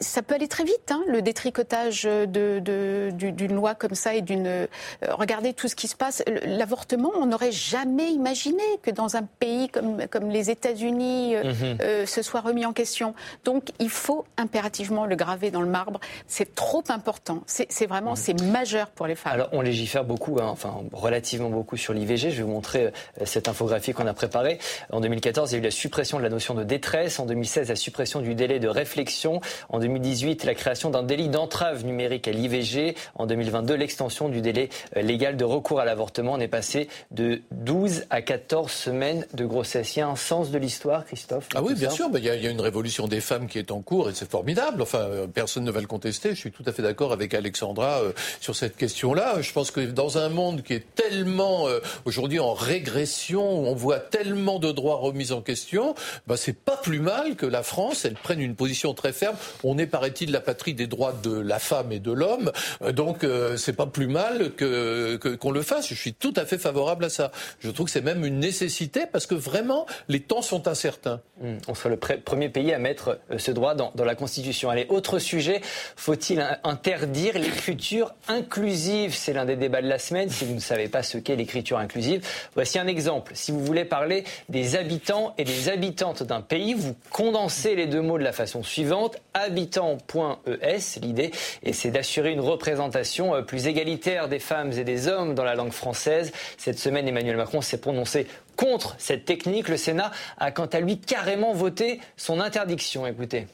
[0.00, 2.26] ça peut aller très vite, hein, le détricotage d'une
[2.60, 4.46] de, loi comme ça et d'une.
[4.46, 4.66] Euh,
[5.10, 6.22] regardez tout ce qui se passe.
[6.44, 11.78] L'avortement, on n'aurait jamais imaginé que dans un pays comme, comme les États-Unis, euh, mhm.
[11.80, 13.14] euh, ce soit remis en question.
[13.44, 16.00] Donc, il faut impérativement le graver dans le marbre.
[16.26, 17.42] C'est trop important.
[17.46, 18.16] C'est vraiment, mhm.
[18.16, 19.32] c'est majeur pour les femmes.
[19.32, 22.30] Alors, on légifère beaucoup, hein, enfin relativement beaucoup sur l'IVG.
[22.30, 22.92] Je vais vous montrer
[23.24, 24.58] cette infographie qu'on a préparée.
[24.90, 27.20] En 2014, il y a eu la suppression de la notion de détresse.
[27.20, 29.40] En 2016, la suppression du délai de réflexion.
[29.68, 32.94] En 2018, la création d'un délit d'entrave numérique à l'IVG.
[33.16, 36.32] En 2022, l'extension du délai euh, légal de recours à l'avortement.
[36.32, 39.94] On est passé de 12 à 14 semaines de grossesse.
[39.96, 42.08] Il y a un sens de l'histoire, Christophe Ah oui, bien sûr.
[42.14, 44.80] Il y, a, une révolution des femmes qui est en cours et c'est formidable.
[44.80, 46.30] Enfin, euh, personne ne va le contester.
[46.30, 49.42] Je suis tout à fait d'accord avec Alexandra euh, sur cette question-là.
[49.42, 51.66] Je pense que dans un monde qui est tellement
[52.06, 55.94] aujourd'hui en régression, où on voit tellement de droits remis en question,
[56.26, 59.36] bah, c'est pas plus mal que la France, elle prenne une position très ferme.
[59.62, 62.52] On est, paraît-il, la patrie des droits de la femme et de l'homme.
[62.82, 65.88] Euh, donc, euh, c'est pas plus mal que qu'on le fasse.
[65.88, 67.30] Je suis tout à fait favorable à ça.
[67.60, 71.20] Je trouve que c'est même une nécessité parce que vraiment, les temps sont incertains.
[71.40, 71.54] Mmh.
[71.68, 74.70] On sera le premier pays à mettre euh, ce droit dans, dans la Constitution.
[74.70, 75.60] Allez, autre sujet.
[75.96, 79.14] Faut-il interdire l'écriture inclusive?
[79.14, 80.30] C'est l'un des débats de la semaine.
[80.30, 83.32] Si vous ne savez pas ce qu'est l'écriture inclusive, voici un exemple.
[83.34, 88.00] Si vous voulez parler des habitants et des habitantes d'un pays, vous condensez les deux
[88.00, 89.16] mots de la façon suivante
[89.64, 91.00] habitant.es.
[91.00, 91.30] L'idée,
[91.62, 95.54] et c'est d'assurer une représentation euh, plus égalitaire des femmes et des hommes dans la
[95.54, 96.32] langue française.
[96.58, 99.68] Cette semaine, Emmanuel Macron s'est prononcé contre cette technique.
[99.68, 103.06] Le Sénat a quant à lui carrément voté son interdiction.
[103.06, 103.46] Écoutez.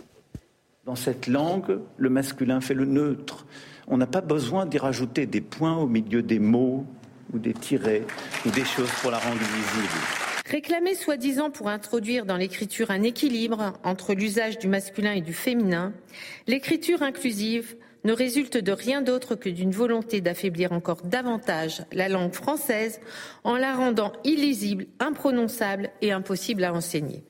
[0.85, 3.47] Dans cette langue, le masculin fait le neutre.
[3.87, 6.87] On n'a pas besoin d'y rajouter des points au milieu des mots
[7.33, 8.03] ou des tirets
[8.45, 10.30] ou des choses pour la rendre visible.
[10.51, 15.93] Réclamé soi-disant pour introduire dans l'écriture un équilibre entre l'usage du masculin et du féminin,
[16.49, 22.33] l'écriture inclusive ne résulte de rien d'autre que d'une volonté d'affaiblir encore davantage la langue
[22.33, 23.01] française
[23.45, 27.23] en la rendant illisible, imprononçable et impossible à enseigner.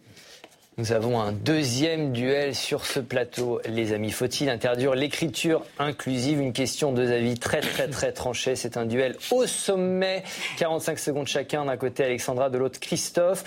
[0.81, 4.11] Nous avons un deuxième duel sur ce plateau, les amis.
[4.11, 6.41] Faut-il interdire l'écriture inclusive?
[6.41, 8.57] Une question, deux avis très très très tranchés.
[8.57, 10.22] C'est un duel au sommet.
[10.57, 11.66] 45 secondes chacun.
[11.66, 13.45] D'un côté Alexandra, de l'autre Christophe.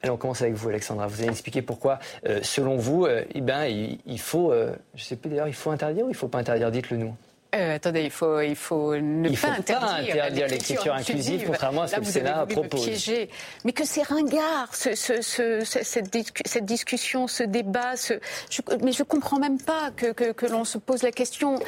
[0.00, 1.06] Allez, on commence avec vous, Alexandra.
[1.06, 5.16] Vous allez expliquer pourquoi, euh, selon vous, euh, eh ben, il, faut, euh, je sais
[5.16, 6.70] plus d'ailleurs, il faut interdire ou il faut pas interdire?
[6.70, 7.14] Dites-le nous.
[7.54, 11.42] Euh, attendez, il faut, il faut ne il pas faut interdire, pas interdire l'écriture inclusive,
[11.46, 12.84] contrairement à ce Là, que le Sénat propose.
[12.84, 13.28] piéger.
[13.64, 17.96] Mais que c'est ringard, ce, ce, ce, ce- cette, discu- cette discussion, ce débat.
[17.96, 18.14] Ce,
[18.50, 21.58] je, mais je comprends même pas que, que, que l'on se pose la question.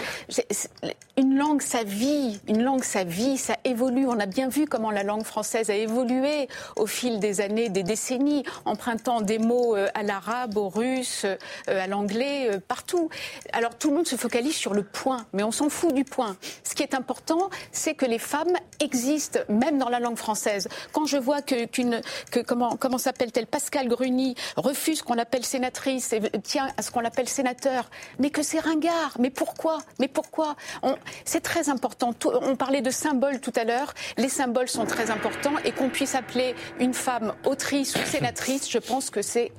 [1.18, 2.40] Une langue, ça vit.
[2.48, 4.06] Une langue, ça vit, ça évolue.
[4.06, 7.82] On a bien vu comment la langue française a évolué au fil des années, des
[7.82, 13.10] décennies, empruntant des mots euh, à l'arabe, au russe, euh, à l'anglais, euh, partout.
[13.52, 16.36] Alors tout le monde se focalise sur le point, mais on s'en fout du point.
[16.62, 20.68] Ce qui est important, c'est que les femmes existent, même dans la langue française.
[20.92, 22.00] Quand je vois que, qu'une,
[22.46, 27.90] comment, s'appelle-t-elle, Pascal Gruny refuse qu'on l'appelle sénatrice et tient à ce qu'on l'appelle sénateur,
[28.18, 29.16] mais que c'est ringard.
[29.18, 29.78] Mais pourquoi?
[29.98, 30.56] Mais pourquoi?
[31.24, 32.14] C'est très important.
[32.42, 33.94] On parlait de symboles tout à l'heure.
[34.18, 38.78] Les symboles sont très importants et qu'on puisse appeler une femme autrice ou sénatrice, je
[38.78, 39.52] pense que c'est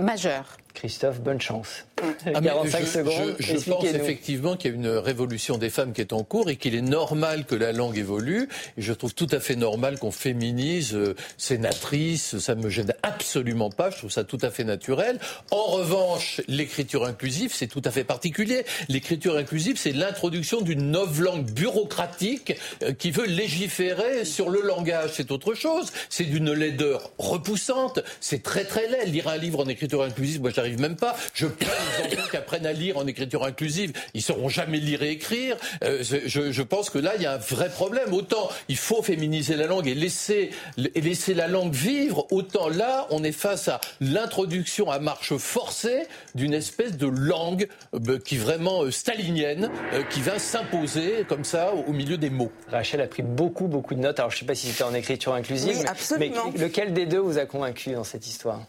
[0.00, 0.56] majeur.
[0.74, 1.84] Christophe, bonne chance.
[2.02, 3.36] Ah, mais 45 je, secondes.
[3.38, 6.48] je- je pense effectivement qu'il y a une révolution des femmes qui est en cours
[6.48, 8.48] et qu'il est normal que la langue évolue.
[8.78, 12.38] Et je trouve tout à fait normal qu'on féminise euh, sénatrice.
[12.38, 13.90] Ça me gêne absolument pas.
[13.90, 15.18] Je trouve ça tout à fait naturel.
[15.50, 18.64] En revanche, l'écriture inclusive, c'est tout à fait particulier.
[18.88, 25.10] L'écriture inclusive, c'est l'introduction d'une langue bureaucratique euh, qui veut légiférer sur le langage.
[25.14, 25.92] C'est autre chose.
[26.08, 28.00] C'est d'une laideur repoussante.
[28.20, 29.06] C'est très très laid.
[29.06, 31.16] Lire un livre en écriture inclusive, moi j'arrive même pas.
[31.32, 33.92] Je plains les enfants qui apprennent à lire en écriture inclusive.
[34.12, 35.56] Ils sauront jamais lire et écrire.
[35.82, 38.12] Euh, je, pense que là, il y a un vrai problème.
[38.12, 40.50] Autant il faut féminiser la langue et laisser,
[40.94, 46.02] et laisser la langue vivre, autant là, on est face à l'introduction à marche forcée
[46.34, 51.44] d'une espèce de langue euh, qui est vraiment euh, stalinienne, euh, qui va s'imposer comme
[51.44, 52.52] ça au, au milieu des mots.
[52.70, 54.18] Rachel a pris beaucoup, beaucoup de notes.
[54.18, 56.50] Alors, je ne sais pas si c'était en écriture inclusive, Oui, mais- absolument.
[56.52, 58.60] mais lequel des deux vous a convaincu dans cette histoire?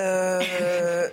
[0.00, 1.08] Euh,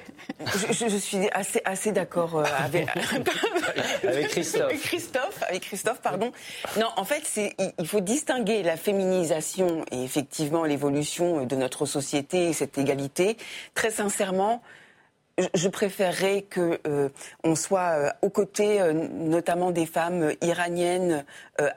[0.72, 2.88] je, suis assez, assez d'accord euh, avec,
[4.04, 4.62] Avec Christophe.
[4.64, 6.32] Avec Christophe, avec Christophe, pardon.
[6.80, 11.86] Non, en fait, c'est, il- il faut distinguer la féminisation et effectivement l'évolution de notre
[11.86, 13.38] société et cette égalité.
[13.74, 14.62] Très sincèrement,
[15.54, 17.10] je- préférerais que euh,
[17.44, 21.26] on soit euh, aux côtés, euh, notamment des femmes euh, iraniennes,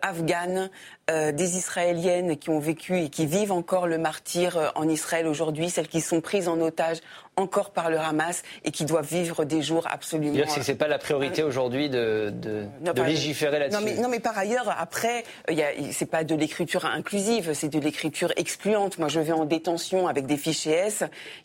[0.03, 0.71] afghanes,
[1.09, 5.89] des israéliennes qui ont vécu et qui vivent encore le martyr en Israël aujourd'hui, celles
[5.89, 6.99] qui sont prises en otage
[7.41, 10.33] encore par le Hamas et qui doivent vivre des jours absolument.
[10.33, 13.79] Dire que c'est pas la priorité aujourd'hui de, de, Non, de légiférer là-dessus.
[13.79, 15.53] Non mais, non, mais par ailleurs, après, a-
[15.93, 18.99] c'est pas de l'écriture inclusive, c'est de l'écriture excluante.
[18.99, 21.05] Moi, je vais en détention avec des fichiers S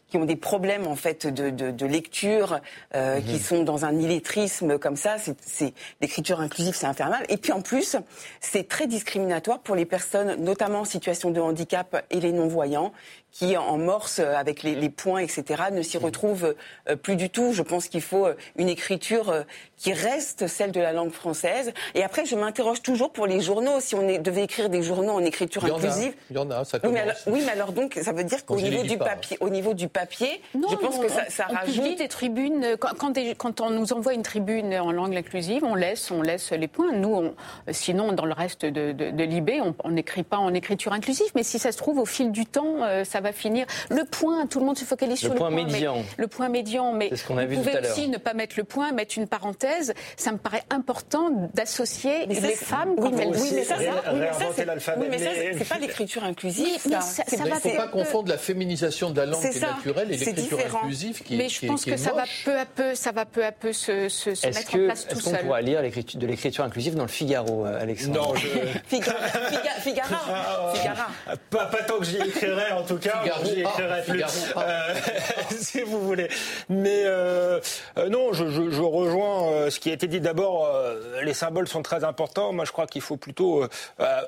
[0.10, 2.60] qui ont des problèmes en fait de, de, de lecture,
[2.96, 5.18] euh, qui sont dans un illettrisme comme ça.
[5.18, 7.26] C'est, c'est l'écriture inclusive, c'est infernal.
[7.30, 7.96] Et puis en plus,
[8.39, 12.91] c'est très discriminatoire pour les personnes, notamment en situation de handicap et les non-voyants,
[13.38, 16.56] qui en morse avec les, les points, etc., ne s'y retrouvent
[16.90, 17.52] euh, plus du tout.
[17.52, 19.42] Je pense qu'il faut euh, une écriture euh,
[19.76, 21.74] qui reste celle de la langue française.
[21.96, 23.82] Et après, je m'interroge toujours pour les journaux.
[23.82, 26.36] Si on est- devait écrire des journaux en écriture Il y en a, inclusive, il
[26.38, 27.18] y en a, ça oui mais, commence.
[27.28, 29.04] alors, oui, mais alors donc, ça veut dire qu'au niveau du pas.
[29.06, 31.76] papier, au niveau du papier, Non, je pense non, que ça, on- ça on rajoute.
[31.76, 32.64] publie des tribunes.
[32.64, 36.10] euh, Quand, quand des- quand on nous envoie une tribune en langue inclusive, on laisse,
[36.10, 36.94] on laisse les points.
[36.94, 37.36] Nous, on-
[37.74, 41.28] sinon, dans le reste de, de, de l'IB, on on n'écrit pas en écriture inclusive.
[41.36, 43.66] Mais si ça se trouve, au fil du temps, euh, ça va finir.
[43.90, 45.66] Le point, tout le monde se focalise Le sur point le point.
[45.66, 46.04] mais- médian.
[46.18, 47.92] le point médian, mais ce qu'on a vous vu pouvez tout à l'heure.
[47.92, 49.94] aussi ne pas mettre le point, mettre une parenthèse.
[50.18, 53.88] Ça me paraît important d'associer les femmes oui, quand mais, elles oui, mais ça, c'est-
[53.88, 56.66] oui, oui, pas l'écriture inclusive.
[56.66, 57.02] Oui, mais ça.
[57.02, 60.18] ça- va ne faut pas confondre la féminisation de la langue qui est naturelle et
[60.18, 63.44] l'écriture inclusive qui, mais je pense que ça va peu à peu, ça va peu
[63.46, 63.92] à peu se,
[64.48, 65.40] mettre en place tout est-ce qu'on seul.
[65.42, 68.16] pourra lire l'écriture- de l'écriture inclusive dans le Figaro, euh, Alexandre?
[68.30, 68.48] Non, je...
[68.88, 69.18] Figara,
[69.50, 71.08] Figa- Figara, Figara.
[71.50, 73.05] Pas, pas tant que j'y écrirai, en tout cas.
[73.10, 74.64] Figaro j'y A, écrirai plus, Figaro A.
[74.70, 74.93] euh,
[75.60, 76.28] si vous voulez.
[76.70, 77.60] Mais euh,
[77.97, 80.20] euh, non, je, je- je rejoins euh, ce qui a été dit.
[80.22, 82.53] D'abord, euh, les symboles sont très importants.
[82.53, 83.66] Moi, je crois qu'il faut plutôt,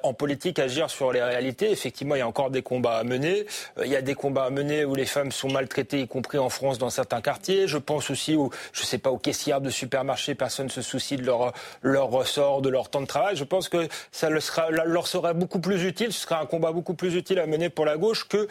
[0.03, 1.71] en politique, agir sur les réalités.
[1.71, 3.45] Effectivement, il y a encore des combats à mener.
[3.78, 6.38] Euh, il y a des combats à mener où les femmes sont maltraitées, y compris
[6.38, 7.67] en France, dans certains quartiers.
[7.67, 10.36] Je pense aussi aux, je sais pas, aux caissières de supermarchés.
[10.36, 13.36] Personne se soucie de leur, leur ressort, de leur temps de travail.
[13.36, 16.13] Je pense que ça le sera, leur serait beaucoup plus utile.
[16.13, 18.47] Ce serait un combat beaucoup plus utile à mener pour la gauche que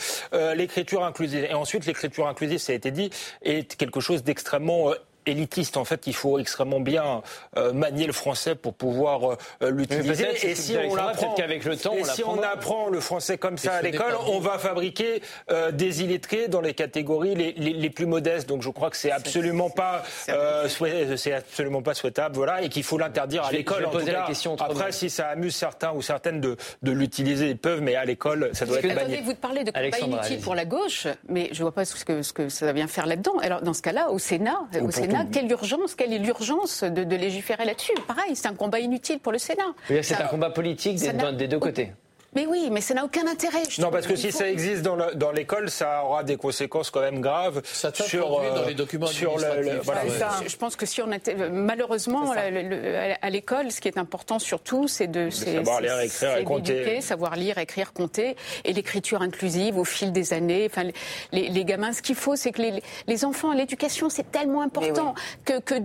[0.54, 1.44] l'écriture inclusive.
[1.44, 3.10] Et ensuite, l'écriture inclusive, ça a été dit,
[3.42, 4.94] est quelque chose d'extrêmement euh,
[5.26, 5.76] élitiste.
[5.76, 7.22] En fait, il faut extrêmement bien
[7.56, 10.26] euh, manier le français pour pouvoir euh, l'utiliser.
[10.42, 13.58] Et si on peut-être qu'avec le temps, et on si on apprend le français comme
[13.58, 17.90] ça à l'école, on va fabriquer euh, des illettrés dans les catégories les, les- les
[17.90, 18.48] plus modestes.
[18.48, 20.68] Donc, je crois que c'est absolument pas, euh,
[21.16, 22.36] c'est absolument pas souhaitable.
[22.36, 23.88] Voilà, et qu'il faut l'interdire à l'école.
[23.90, 24.56] poser la question.
[24.56, 28.50] Après, si ça amuse certains ou certaines de, de l'utiliser, ils peuvent, mais à l'école,
[28.52, 29.22] ça doit être Attendez, banni.
[29.26, 32.22] vous parlez de combat inutile pour la gauche, mais je ne vois pas ce que,
[32.22, 33.34] ce que ça vient faire là-dedans.
[33.42, 37.64] Alors, dans ce cas-là, au Sénat, au Sénat Quelle urgence, quelle est l'urgence de, légiférer
[37.64, 37.94] là-dessus?
[38.06, 39.74] Pareil, c'est un combat inutile pour le Sénat.
[39.88, 41.92] C'est un combat politique des deux côtés.
[42.36, 43.62] Mais oui, mais ça n'a aucun intérêt.
[43.78, 47.62] non, parce que si ça existe dans l'école, ça aura des conséquences quand même graves
[47.64, 50.02] ça sur dans euh, les documents sur le, voilà,
[50.46, 55.06] Je pense que si on était malheureusement à l'école, ce qui est important surtout, c'est
[55.06, 60.34] de, savoir lire, écrire, compter, savoir lire, écrire, compter, et l'écriture inclusive au fil des
[60.34, 60.68] années.
[60.70, 60.90] Enfin,
[61.32, 62.60] les, gamins, ce qu'il faut, c'est que
[63.06, 65.14] les, enfants, l'éducation, c'est tellement important
[65.46, 65.76] que, que,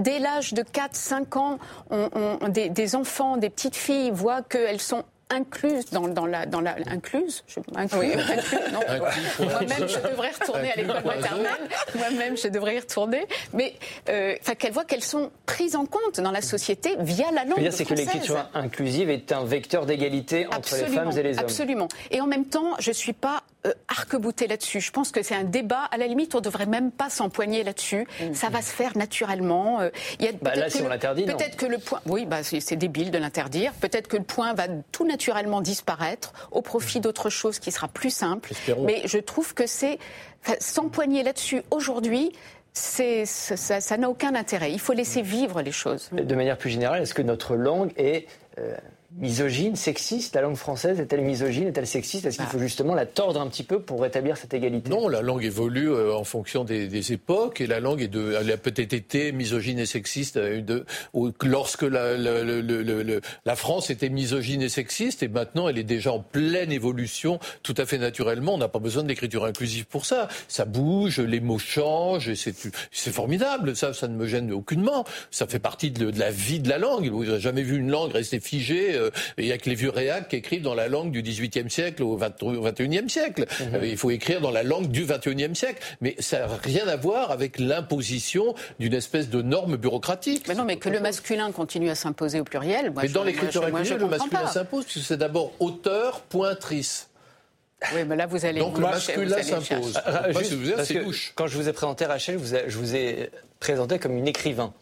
[0.00, 1.58] dès l'âge de 4-5 ans,
[1.90, 6.60] on, des, des enfants, des petites filles voient qu'elles sont incluse dans, dans, la dans
[6.60, 8.14] la incluse je, inclus,
[8.72, 8.80] non.
[9.40, 11.68] Moi-même je devrais retourner à l'école maternelle.
[11.96, 13.26] Moi-même je devrais y retourner.
[13.52, 13.74] Mais
[14.08, 17.68] euh, enfin qu'elles voient qu'elles sont prises en compte dans la société via la langue
[17.70, 21.44] c'est que l'écriture inclusive est un vecteur d'égalité entre les femmes et les hommes.
[21.44, 21.88] absolument.
[22.10, 24.80] Et en même temps je suis pas euh, arc-bouté là-dessus.
[24.80, 25.84] Je pense que c'est un débat.
[25.90, 28.06] À la limite, on ne devrait même pas s'empoigner là-dessus.
[28.20, 28.34] Mm.
[28.34, 29.80] Ça va se faire naturellement.
[29.80, 32.00] Euh, il y a bah là, si on l'interdit, Peut-être que le point.
[32.06, 33.72] Oui, bah, c'est débile de l'interdire.
[33.80, 38.10] Peut-être que le point va tout naturellement disparaître au profit d'autre chose qui sera plus
[38.10, 38.52] simple.
[38.84, 39.98] Mais je trouve que c'est
[40.60, 42.32] s'empoigner là-dessus aujourd'hui.
[42.72, 44.72] ça n'a aucun intérêt.
[44.72, 46.10] Il faut laisser vivre les choses.
[46.12, 48.26] De manière plus générale, est-ce que notre langue est
[48.58, 48.76] euh,
[49.18, 52.26] misogyne, sexiste La langue française est-elle misogyne, est-elle sexiste?
[52.26, 54.90] Est-ce qu'il faut justement la tordre un petit peu pour rétablir cette égalité?
[54.90, 58.50] Non, la langue évolue euh, en fonction des, époques et la langue est de, elle
[58.50, 60.84] a peut-être été misogyne et sexiste euh, de,
[61.42, 66.72] lorsque la, la, France était misogyne et sexiste et maintenant elle est déjà en pleine
[66.72, 68.54] évolution tout à fait naturellement.
[68.54, 70.28] On n'a pas besoin de l'écriture inclusive pour ça.
[70.48, 73.76] Ça bouge, les mots changent et c'est formidable.
[73.76, 75.04] Ça, ça ne me gêne aucunement.
[75.30, 77.08] Ça fait partie de, la vie de la langue.
[77.08, 79.05] Vous n'avez jamais vu une langue rester figée euh,
[79.38, 82.02] il y a que les vieux réacs qui écrivent dans la langue du XVIIIe siècle
[82.02, 83.46] au XXIe siècle.
[83.60, 83.74] Mhm.
[83.74, 85.82] Euh, il faut écrire dans la langue du XXIe siècle.
[86.00, 90.46] Mais ça n'a rien à voir avec l'imposition d'une espèce de norme bureaucratique.
[90.48, 92.92] Mais non, mais que le masculin continue à s'imposer au pluriel.
[92.96, 97.08] mais dans l'écriture inclusive, le masculin s'impose, puisque c'est d'abord auteur, pointrice.
[97.94, 98.60] Oui, mais là, vous allez.
[98.60, 100.00] Donc le masculin s'impose.
[101.34, 103.30] Quand je vous ai présenté Rachel, je vous ai
[103.60, 104.72] présenté comme une écrivain.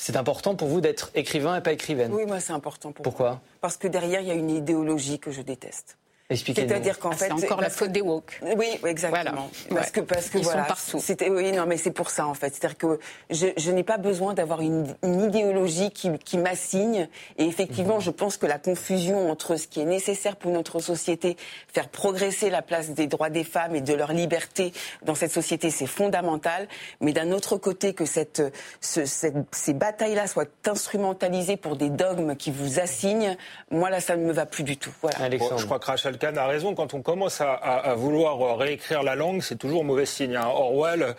[0.00, 2.14] C'est important pour vous d'être écrivain et pas écrivaine?
[2.14, 3.40] Oui, moi c'est important pour Pourquoi?
[3.60, 5.98] Parce que derrière, il y a une idéologie que je déteste.
[6.30, 8.38] C'est-à-dire qu'en ah, fait, c'est encore la faute des woke.
[8.42, 9.48] Oui, exactement.
[9.70, 11.00] Parce que parce que Ils voilà, sont partout.
[11.00, 12.54] C'était oui, non, mais c'est pour ça en fait.
[12.54, 12.98] C'est-à-dire que
[13.30, 17.08] je, je n'ai pas besoin d'avoir une, une, idéologie qui, qui m'assigne.
[17.38, 18.02] Et effectivement, mhm.
[18.02, 21.38] je pense que la confusion entre ce qui est nécessaire pour notre société,
[21.72, 24.74] faire progresser la place des droits des femmes et de leur liberté
[25.04, 26.68] dans cette société, c'est fondamental.
[27.00, 28.42] Mais d'un autre côté, que cette,
[28.82, 33.38] ce, cette ces batailles-là soient instrumentalisées pour des dogmes qui vous assignent,
[33.70, 34.92] moi là, ça ne me va plus du tout.
[35.00, 35.22] Voilà.
[35.22, 35.58] Alexandre.
[35.58, 36.74] je crois que Rachel Kahn a raison.
[36.74, 40.36] Quand on commence à, vouloir réécrire la langue, c'est toujours mauvais signe.
[40.36, 40.46] Hein.
[40.46, 41.14] Orwell,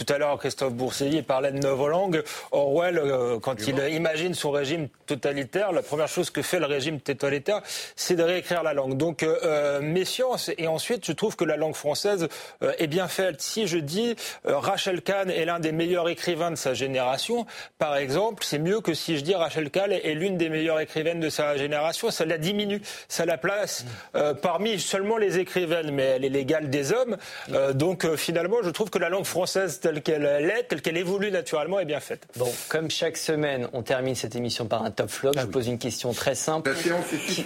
[0.00, 2.22] tout à l'heure, Christophe Bourselli parlait de langue.
[2.52, 7.00] Orwell, euh, quand il imagine son régime totalitaire, la première chose que fait le régime
[7.00, 7.60] totalitaire,
[7.96, 8.96] c'est de réécrire la langue.
[8.96, 10.50] Donc, euh, euh méfiance.
[10.56, 12.28] Et ensuite, je trouve que la langue française
[12.62, 13.42] euh, est bien faite.
[13.42, 17.44] Si je dis Rachel Kahn est l'un des meilleurs écrivains de sa génération,
[17.78, 21.20] par exemple, c'est mieux que si je dis Rachel Kahn est l'une des meilleures écrivaines
[21.20, 22.10] de sa génération.
[22.10, 23.84] Ça la diminue, ça la place
[24.40, 27.16] parmi seulement les écrivaines, mais elle est l'égale des hommes.
[27.74, 31.80] donc, finalement, je trouve que la langue française telle qu'elle est, telle qu'elle évolue naturellement,
[31.80, 32.26] est bien faite.
[32.36, 35.32] Bon, comme chaque semaine, on termine cette émission par un top flop.
[35.34, 36.72] Je vous ah pose une question très simple.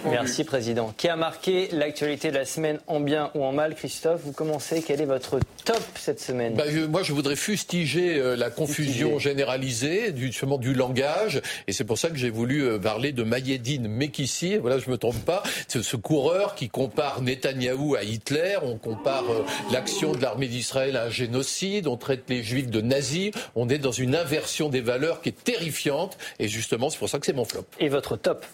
[0.05, 0.93] Merci, Président.
[0.97, 4.83] Qui a marqué l'actualité de la semaine en bien ou en mal Christophe, vous commencez.
[4.85, 6.55] Quel est votre top cette semaine?
[6.55, 11.41] Bah, Moi, je voudrais fustiger euh, la confusion généralisée du, justement, du langage.
[11.67, 14.57] Et c'est pour ça que j'ai voulu euh, parler de Mayedine Mekissi.
[14.57, 15.43] Voilà, je me trompe pas.
[15.67, 18.57] Ce, ce coureur qui compare Netanyahou à Hitler.
[18.61, 21.87] On compare euh, l'action de l'armée d'Israël à un génocide.
[21.87, 23.31] On traite les juifs de nazis.
[23.55, 26.15] On est dans une inversion des valeurs qui est terrifiante.
[26.37, 27.65] Et justement, c'est pour ça que c'est mon flop.
[27.79, 28.45] Et votre top?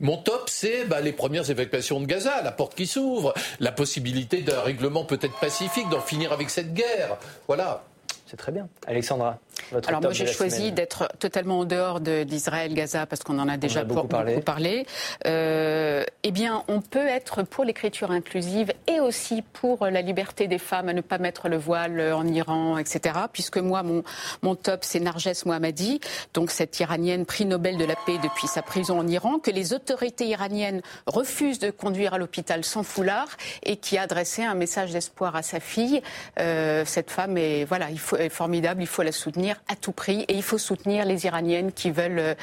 [0.00, 4.40] Mon top, c'est bah, les premières évacuations de Gaza, la porte qui s'ouvre, la possibilité
[4.40, 7.18] d'un règlement peut-être pacifique, d'en finir avec cette guerre.
[7.48, 7.84] Voilà.
[8.24, 8.66] C'est très bien.
[8.86, 9.38] Alexandra?
[9.86, 14.06] Alors moi j'ai choisi d'être totalement en dehors d'Israël-Gaza parce qu'on en a déjà beaucoup,
[14.06, 14.86] parlé.
[15.26, 20.58] Euh, eh bien, on peut être pour l'écriture inclusive et aussi pour la liberté des
[20.58, 23.14] femmes à ne pas mettre le voile en Iran, etc.
[23.32, 24.02] Puisque moi, mon,
[24.42, 26.00] mon top, c'est Narges Mohammadi,
[26.32, 29.72] donc cette Iranienne prix Nobel de la paix depuis sa prison en Iran, que les
[29.72, 33.28] autorités iraniennes refusent de conduire à l'hôpital sans foulard
[33.62, 36.02] et qui a adressé un message d'espoir à sa fille.
[36.38, 39.92] Euh, cette femme est, voilà, il faut, est formidable, il faut la soutenir à tout
[39.92, 42.36] prix et il faut soutenir les Iraniennes qui veulent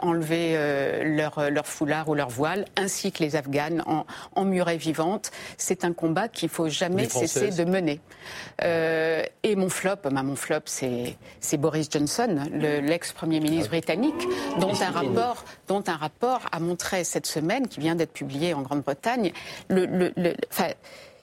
[0.00, 0.56] enlever
[1.04, 5.30] leur, leur foulard ou leur voile, ainsi que les Afghanes en, en murée vivante.
[5.56, 8.00] C'est un combat qu'il faut jamais cesser de mener.
[8.62, 11.16] et mon flop, bah, mon flop, c'est
[11.58, 14.28] Boris Johnson, l'ex-premier ministre ah britannique,
[14.58, 18.62] dont un rapport, dont un rapport a montré cette semaine, qui vient d'être publié en
[18.62, 19.32] Grande-Bretagne,
[19.68, 20.12] le,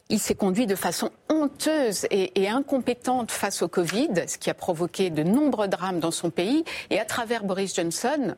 [0.09, 5.11] il s'est conduit de façon honteuse et, incompétente face au Covid, ce qui a provoqué
[5.11, 6.63] de nombreux drames dans son pays.
[6.89, 8.35] Et à travers Boris Johnson,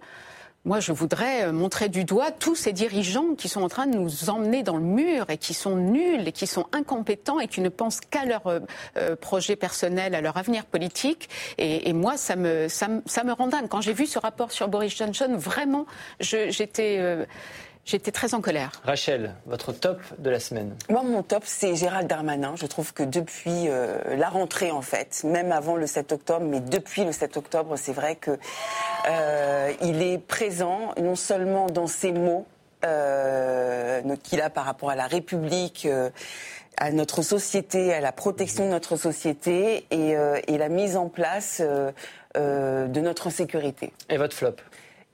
[0.64, 3.98] moi, je voudrais euh, montrer du doigt tous ces dirigeants qui sont en train de
[3.98, 7.62] nous emmener dans le mur et qui sont nuls et qui sont incompétents et qui
[7.62, 8.60] ne pensent qu'à leur euh,
[8.98, 11.30] euh, projet personnel, à leur avenir politique.
[11.58, 13.70] Et, moi, ça me, ça, me, rend dingue.
[13.70, 15.86] Quand j'ai vu ce rapport sur Boris Johnson, vraiment,
[16.20, 17.26] j'étais...
[17.86, 18.72] J'étais très en colère.
[18.84, 22.54] Rachel, votre top de la semaine Moi, mon top, c'est Gérald Darmanin.
[22.56, 26.60] Je trouve que depuis euh, la rentrée, en fait, même avant le 7 octobre, mais
[26.60, 28.38] depuis le 7 octobre, c'est vrai que
[29.10, 32.46] euh, il est présent non seulement dans ses mots
[32.86, 35.88] euh, qu'il a par rapport à la République
[36.78, 40.16] à notre société, à la protection de notre société et,
[40.48, 43.94] et la mise en place de notre sécurité.
[44.10, 44.56] Et votre flop?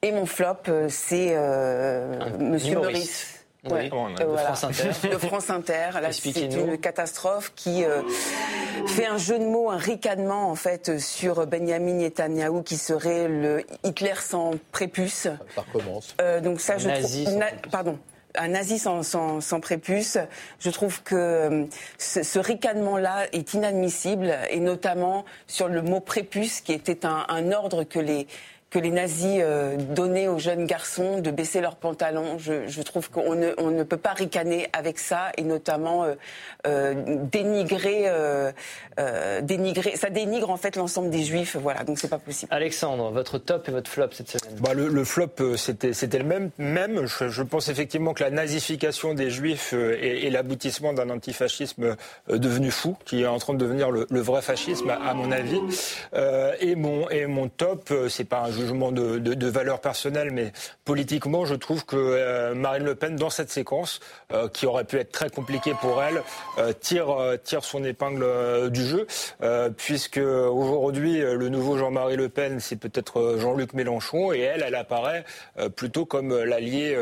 [0.02, 3.34] Et mon flop, euh, c'est euh, Monsieur Maurice.
[3.70, 3.90] Oui,
[4.20, 5.10] de France Inter.
[5.10, 5.90] De France Inter.
[6.12, 8.02] c'est une catastrophe qui euh,
[8.86, 13.66] fait un jeu de mots, un ricanement en fait sur Benjamin Netanyahu qui serait le
[13.84, 15.28] Hitler sans prépuce.
[15.56, 16.16] Ça recommence.
[16.44, 17.72] donc ça, je trouve.
[17.72, 17.98] pardon
[18.40, 20.20] un nazi sans, sans, prépuce.
[20.60, 21.68] Je trouve que
[21.98, 27.98] ce, ricanement-là est inadmissible, et notamment sur le mot prépuce, qui était un ordre que
[27.98, 28.28] les,
[28.70, 32.38] que les nazis euh, donnaient aux jeunes garçons de baisser leurs pantalons.
[32.38, 36.16] Je, trouve qu'on ne, on ne, peut pas ricaner avec ça et notamment euh,
[36.66, 36.94] euh,
[37.32, 38.12] dénigrer,
[39.42, 39.96] dénigrer.
[39.96, 41.56] Ça dénigre en fait l'ensemble des juifs.
[41.56, 42.54] Voilà, donc c'est pas possible.
[42.54, 46.50] Alexandre, votre top et votre flop cette semaine bah, le, flop, c'était, c'était le même.
[46.58, 51.96] Même, je, pense effectivement que la nazification des juifs est, l'aboutissement d'un antifascisme
[52.28, 55.62] devenu fou, qui est en train de devenir le, vrai fascisme, à, mon avis.
[56.60, 60.52] et, mon, et mon top, c'est pas un jugement de, de, valeur personnelle, mais
[60.86, 64.00] politiquement, je trouve que euh, Marine Le Pen, dans cette séquence,
[64.34, 66.22] euh, qui aurait pu être très compliquée pour elle,
[66.58, 69.08] euh, tire, tire son épingle du jeu,
[69.78, 75.24] puisque aujourd'hui, le nouveau Jean-Marie Le Pen, c'est peut-être Jean-Luc Mélenchon, et elle, elle apparaît
[75.76, 76.98] plutôt comme l'allié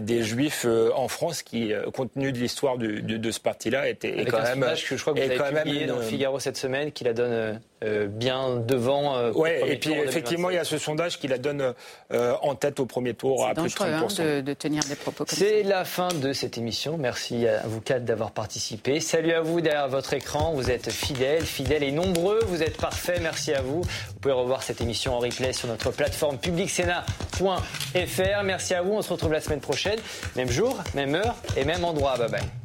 [0.00, 4.42] des Juifs en France, qui, compte tenu de l'histoire de ce parti-là, était est quand
[4.42, 4.60] même.
[4.60, 7.60] que je crois que vous avez publié dans le Figaro cette semaine, qui la donne
[8.08, 9.30] bien devant.
[9.32, 11.74] ouais, et puis effectivement, il y a ce sondage qui la donne
[12.12, 14.20] euh, en tête au premier tour à plus de 30%.
[14.20, 16.96] Hein, de, tenir des propos comme C'est la fin de cette émission.
[16.96, 19.00] Merci à vous quatre d'avoir participé.
[19.00, 20.52] Salut à vous derrière votre écran.
[20.52, 22.40] Vous êtes fidèles, fidèles et nombreux.
[22.46, 23.20] Vous êtes parfaits.
[23.22, 23.82] Merci à vous.
[23.82, 28.42] Vous pouvez revoir cette émission en replay sur notre plateforme publicsena.fr.
[28.44, 28.92] Merci à vous.
[28.92, 29.98] On se retrouve la semaine prochaine.
[30.36, 32.16] Même jour, même heure et même endroit.
[32.16, 32.63] Bye bye.